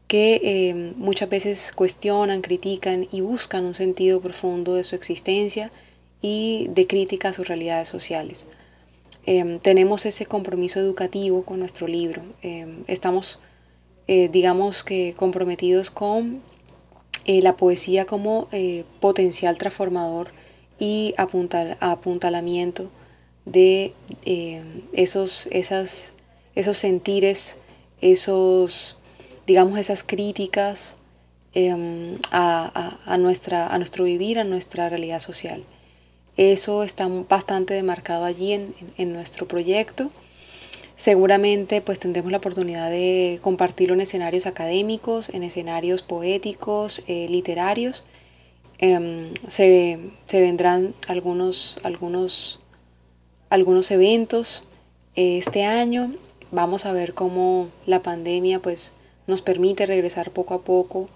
que 0.09 0.93
muchas 0.97 1.29
veces 1.29 1.71
cuestionan, 1.73 2.41
critican 2.41 3.07
y 3.13 3.21
buscan 3.21 3.65
un 3.65 3.75
sentido 3.75 4.21
profundo 4.21 4.75
de 4.75 4.83
su 4.83 4.97
existencia 4.97 5.71
y 6.21 6.67
de 6.71 6.89
crítica 6.89 7.29
a 7.29 7.33
sus 7.33 7.47
realidades 7.47 7.87
sociales. 7.87 8.49
Em, 9.25 9.61
tenemos 9.61 10.07
ese 10.07 10.27
compromiso 10.27 10.81
educativo 10.81 11.45
con 11.45 11.61
nuestro 11.61 11.87
libro. 11.87 12.23
Estamos, 12.89 13.39
eh, 14.09 14.29
digamos 14.29 14.83
que, 14.83 15.15
comprometidos 15.17 15.93
con 15.93 16.43
eh, 17.27 17.43
la 17.43 17.57
poesía 17.57 18.07
como 18.07 18.49
eh, 18.51 18.85
potencial 18.99 19.59
transformador 19.59 20.33
y 20.79 21.15
apuntalamiento 21.17 22.91
de 23.45 23.95
esos, 24.93 25.49
esas, 25.51 26.13
esos 26.55 26.79
sentires, 26.79 27.57
esos, 28.01 28.97
digamos, 29.47 29.79
esas 29.79 30.03
críticas 30.03 30.97
em, 31.55 32.19
a, 32.31 33.17
nuestra, 33.19 33.67
a 33.69 33.79
nuestro 33.79 34.05
vivir, 34.05 34.39
a 34.39 34.45
nuestra 34.45 34.89
realidad 34.89 35.19
social. 35.21 35.65
Eso 36.37 36.85
está 36.85 37.07
bastante 37.29 37.75
demarcado 37.75 38.25
allí 38.25 38.53
en, 38.53 39.13
nuestro 39.13 39.47
proyecto. 39.49 40.11
Seguramente 40.97 41.81
pues 41.81 41.99
tendremos 41.99 42.31
la 42.31 42.39
oportunidad 42.39 42.91
de 42.91 43.39
compartirlo 43.43 43.95
en 43.95 44.03
escenarios 44.03 44.47
académicos, 44.47 45.29
en 45.31 45.43
escenarios 45.43 46.03
poéticos, 46.03 47.03
eh, 47.07 47.27
literarios. 47.29 48.05
Em, 48.79 49.35
se, 49.49 49.99
vendrán 50.33 50.95
algunos, 51.09 51.79
algunos, 51.83 52.60
algunos 53.51 53.91
eventos 53.91 54.63
eh, 55.17 55.39
este 55.39 55.65
año. 55.65 56.15
Vamos 56.51 56.87
a 56.87 56.93
ver 56.93 57.13
cómo 57.15 57.69
la 57.85 58.03
pandemia 58.03 58.61
pues 58.61 58.93
nos 59.27 59.43
permite 59.43 59.87
regresar 59.87 60.31
poco 60.31 60.55
a 60.55 60.63
poco 60.63 61.09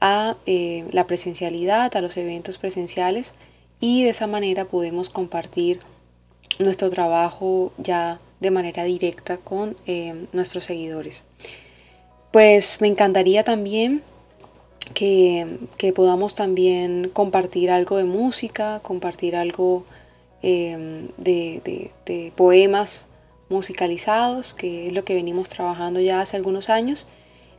a 0.00 0.36
eh, 0.46 0.84
la 0.92 1.06
presencialidad, 1.06 1.96
a 1.96 2.00
los 2.00 2.16
eventos 2.16 2.58
presenciales 2.58 3.34
y 3.80 4.04
de 4.04 4.10
esa 4.10 4.26
manera 4.26 4.66
podemos 4.66 5.08
compartir 5.08 5.80
nuestro 6.58 6.90
trabajo 6.90 7.72
ya 7.78 8.20
de 8.40 8.50
manera 8.50 8.84
directa 8.84 9.38
con 9.38 9.76
eh, 9.86 10.26
nuestros 10.32 10.64
seguidores. 10.64 11.24
Pues 12.30 12.80
me 12.80 12.88
encantaría 12.88 13.42
también 13.42 14.02
que, 14.94 15.92
podamos 15.94 16.34
también 16.34 17.10
compartir 17.12 17.70
algo 17.70 17.96
de 17.96 18.04
música, 18.04 18.80
compartir 18.80 19.36
algo 19.36 19.84
em, 20.42 21.08
de, 21.16 22.32
poemas 22.36 23.06
musicalizados, 23.48 24.54
que 24.54 24.88
es 24.88 24.92
lo 24.92 25.04
que 25.04 25.14
venimos 25.14 25.48
trabajando 25.48 26.00
ya 26.00 26.20
hace 26.20 26.36
algunos 26.36 26.68
años. 26.68 27.06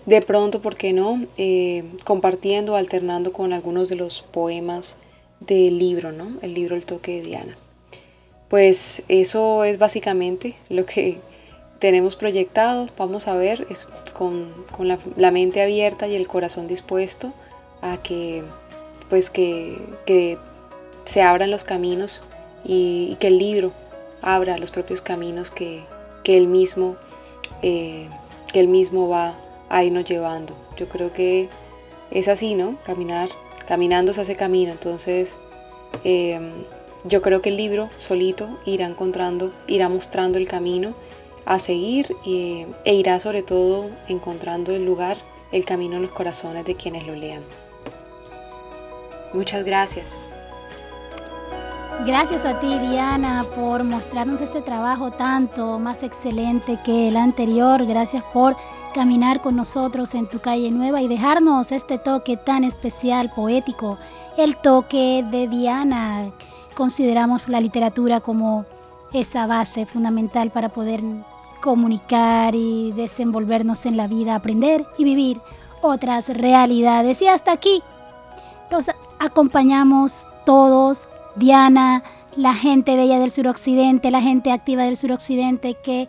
De 0.06 0.22
pronto, 0.22 0.62
¿por 0.62 0.76
qué 0.76 0.94
no? 0.94 1.26
Eh, 1.38 1.84
compartiendo, 2.06 2.76
alternando 2.76 3.34
con 3.34 3.54
algunos 3.54 3.90
de 3.90 3.96
los 3.96 4.22
poemas 4.22 4.98
del 5.40 5.78
libro, 5.80 6.12
¿no? 6.12 6.38
El 6.42 6.54
libro 6.54 6.76
El 6.76 6.86
toque 6.86 7.20
de 7.20 7.22
Diana. 7.22 7.58
Pues 8.50 9.04
eso 9.08 9.64
es 9.64 9.78
básicamente 9.78 10.56
lo 10.70 10.86
que 10.86 11.20
tenemos 11.80 12.16
proyectado. 12.16 12.88
Vamos 12.98 13.28
a 13.28 13.36
ver 13.36 13.66
es 13.70 13.88
con, 14.14 14.52
la, 15.18 15.32
mente 15.32 15.62
abierta 15.62 16.08
y 16.08 16.16
el 16.16 16.28
corazón 16.28 16.68
dispuesto 16.68 17.34
a 17.82 18.02
que 18.02 18.44
pues 19.10 19.30
que, 19.30 20.38
se 21.06 21.22
abran 21.24 21.50
los 21.50 21.64
caminos 21.64 22.24
y, 22.64 23.16
que 23.20 23.28
el 23.28 23.38
libro 23.38 23.74
abra 24.22 24.58
los 24.58 24.72
propios 24.72 25.02
caminos 25.02 25.52
que, 25.52 25.84
que 26.24 26.38
él 26.38 26.48
mismo 26.48 26.98
eh, 27.62 28.10
que 28.52 28.60
él 28.60 28.68
mismo 28.68 29.08
va 29.08 29.36
a 29.70 29.84
irnos 29.84 30.06
llevando. 30.06 30.56
Yo 30.78 30.90
creo 30.90 31.14
que 31.14 31.50
es 32.12 32.28
así, 32.28 32.56
¿no? 32.56 32.78
Caminar 32.84 33.30
caminando 33.68 34.14
se 34.14 34.22
hace 34.22 34.36
camino, 34.36 34.72
entonces 34.72 35.38
em, 36.04 36.64
yo 37.04 37.22
creo 37.22 37.42
que 37.42 37.50
el 37.50 37.58
libro 37.58 37.90
solito 37.98 38.50
irá 38.66 38.88
encontrando, 38.88 39.54
irá 39.68 39.90
mostrando 39.90 40.40
el 40.40 40.48
camino 40.48 40.96
a 41.46 41.60
seguir 41.60 42.16
e 42.26 42.94
irá 42.94 43.20
sobre 43.20 43.44
todo 43.44 43.92
encontrando 44.08 44.74
el 44.74 44.86
lugar, 44.86 45.18
el 45.52 45.66
camino 45.66 45.98
en 45.98 46.02
los 46.02 46.12
corazones 46.12 46.66
de 46.66 46.76
quienes 46.76 47.06
lo 47.06 47.16
lean. 47.16 47.44
Muchas 49.34 49.64
gracias. 49.64 50.26
Gracias 52.06 52.46
a 52.46 52.60
ti, 52.60 52.80
Diana, 52.80 53.46
por 53.56 53.84
mostrarnos 53.84 54.40
este 54.40 54.62
trabajo 54.62 55.12
tanto 55.12 55.80
más 55.80 56.02
excelente 56.02 56.80
que 56.84 57.10
el 57.10 57.18
anterior. 57.18 57.86
Gracias 57.86 58.24
por 58.34 58.56
caminar 58.94 59.42
con 59.42 59.58
nosotros 59.58 60.16
en 60.16 60.28
tu 60.28 60.40
calle 60.40 60.72
nueva 60.72 61.02
y 61.02 61.10
dejarnos 61.10 61.74
este 61.74 61.98
toque 61.98 62.38
tan 62.38 62.64
especial, 62.64 63.32
poético, 63.32 63.98
el 64.38 64.56
toque 64.56 65.26
de 65.30 65.50
Diana. 65.50 66.32
Consideramos 66.74 67.48
la 67.50 67.60
literatura 67.60 68.22
como 68.22 68.66
esa 69.12 69.46
base 69.46 69.86
fundamental 69.86 70.52
para 70.52 70.70
poder 70.70 71.02
comunicar 71.62 72.56
y 72.56 72.94
desenvolvernos 72.94 73.86
en 73.86 73.98
la 73.98 74.08
vida, 74.08 74.36
aprender 74.36 74.88
y 74.98 75.04
vivir 75.04 75.42
otras 75.82 76.30
realidades. 76.30 77.22
Y 77.22 77.28
hasta 77.28 77.52
aquí 77.52 77.84
los 78.72 78.86
acompañamos 79.20 80.26
todos, 80.46 81.10
Diana, 81.36 82.04
la 82.36 82.54
gente 82.54 82.96
bella 82.96 83.20
del 83.20 83.32
suroccidente, 83.32 84.12
la 84.12 84.22
gente 84.22 84.52
activa 84.52 84.84
del 84.84 84.98
suroccidente 84.98 85.76
que 85.76 86.08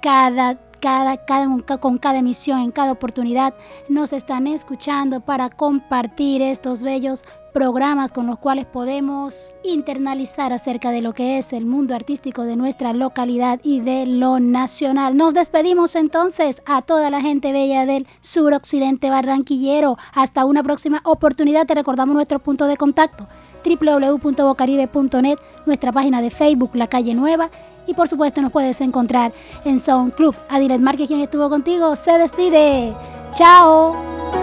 cada 0.00 0.58
cada, 0.80 1.16
cada, 1.16 1.48
con 1.80 1.98
cada 1.98 2.18
emisión, 2.18 2.60
en 2.60 2.70
cada 2.70 2.92
oportunidad, 2.92 3.54
nos 3.88 4.12
están 4.12 4.46
escuchando 4.46 5.20
para 5.20 5.50
compartir 5.50 6.42
estos 6.42 6.82
bellos 6.82 7.24
programas 7.52 8.12
con 8.12 8.26
los 8.26 8.38
cuales 8.38 8.66
podemos 8.66 9.54
internalizar 9.64 10.52
acerca 10.52 10.90
de 10.90 11.00
lo 11.00 11.12
que 11.12 11.38
es 11.38 11.52
el 11.52 11.66
mundo 11.66 11.94
artístico 11.94 12.44
de 12.44 12.56
nuestra 12.56 12.92
localidad 12.92 13.60
y 13.62 13.80
de 13.80 14.06
lo 14.06 14.40
nacional. 14.40 15.16
Nos 15.16 15.34
despedimos 15.34 15.96
entonces 15.96 16.62
a 16.66 16.82
toda 16.82 17.10
la 17.10 17.20
gente 17.20 17.52
bella 17.52 17.86
del 17.86 18.06
suroccidente 18.20 19.10
barranquillero. 19.10 19.96
Hasta 20.14 20.44
una 20.44 20.62
próxima 20.62 21.00
oportunidad. 21.04 21.66
Te 21.66 21.74
recordamos 21.74 22.14
nuestro 22.14 22.38
punto 22.38 22.66
de 22.66 22.76
contacto 22.76 23.26
www.bocaribe.net, 23.64 25.38
nuestra 25.66 25.92
página 25.92 26.22
de 26.22 26.30
Facebook 26.30 26.70
La 26.74 26.86
Calle 26.86 27.14
Nueva 27.14 27.50
y 27.88 27.94
por 27.94 28.08
supuesto 28.08 28.40
nos 28.42 28.52
puedes 28.52 28.80
encontrar 28.80 29.32
en 29.64 29.80
Sound 29.80 30.14
Club. 30.14 30.36
Adilet 30.48 30.80
Márquez, 30.80 31.08
quien 31.08 31.20
estuvo 31.20 31.48
contigo, 31.48 31.96
se 31.96 32.12
despide. 32.18 32.94
¡Chao! 33.32 34.37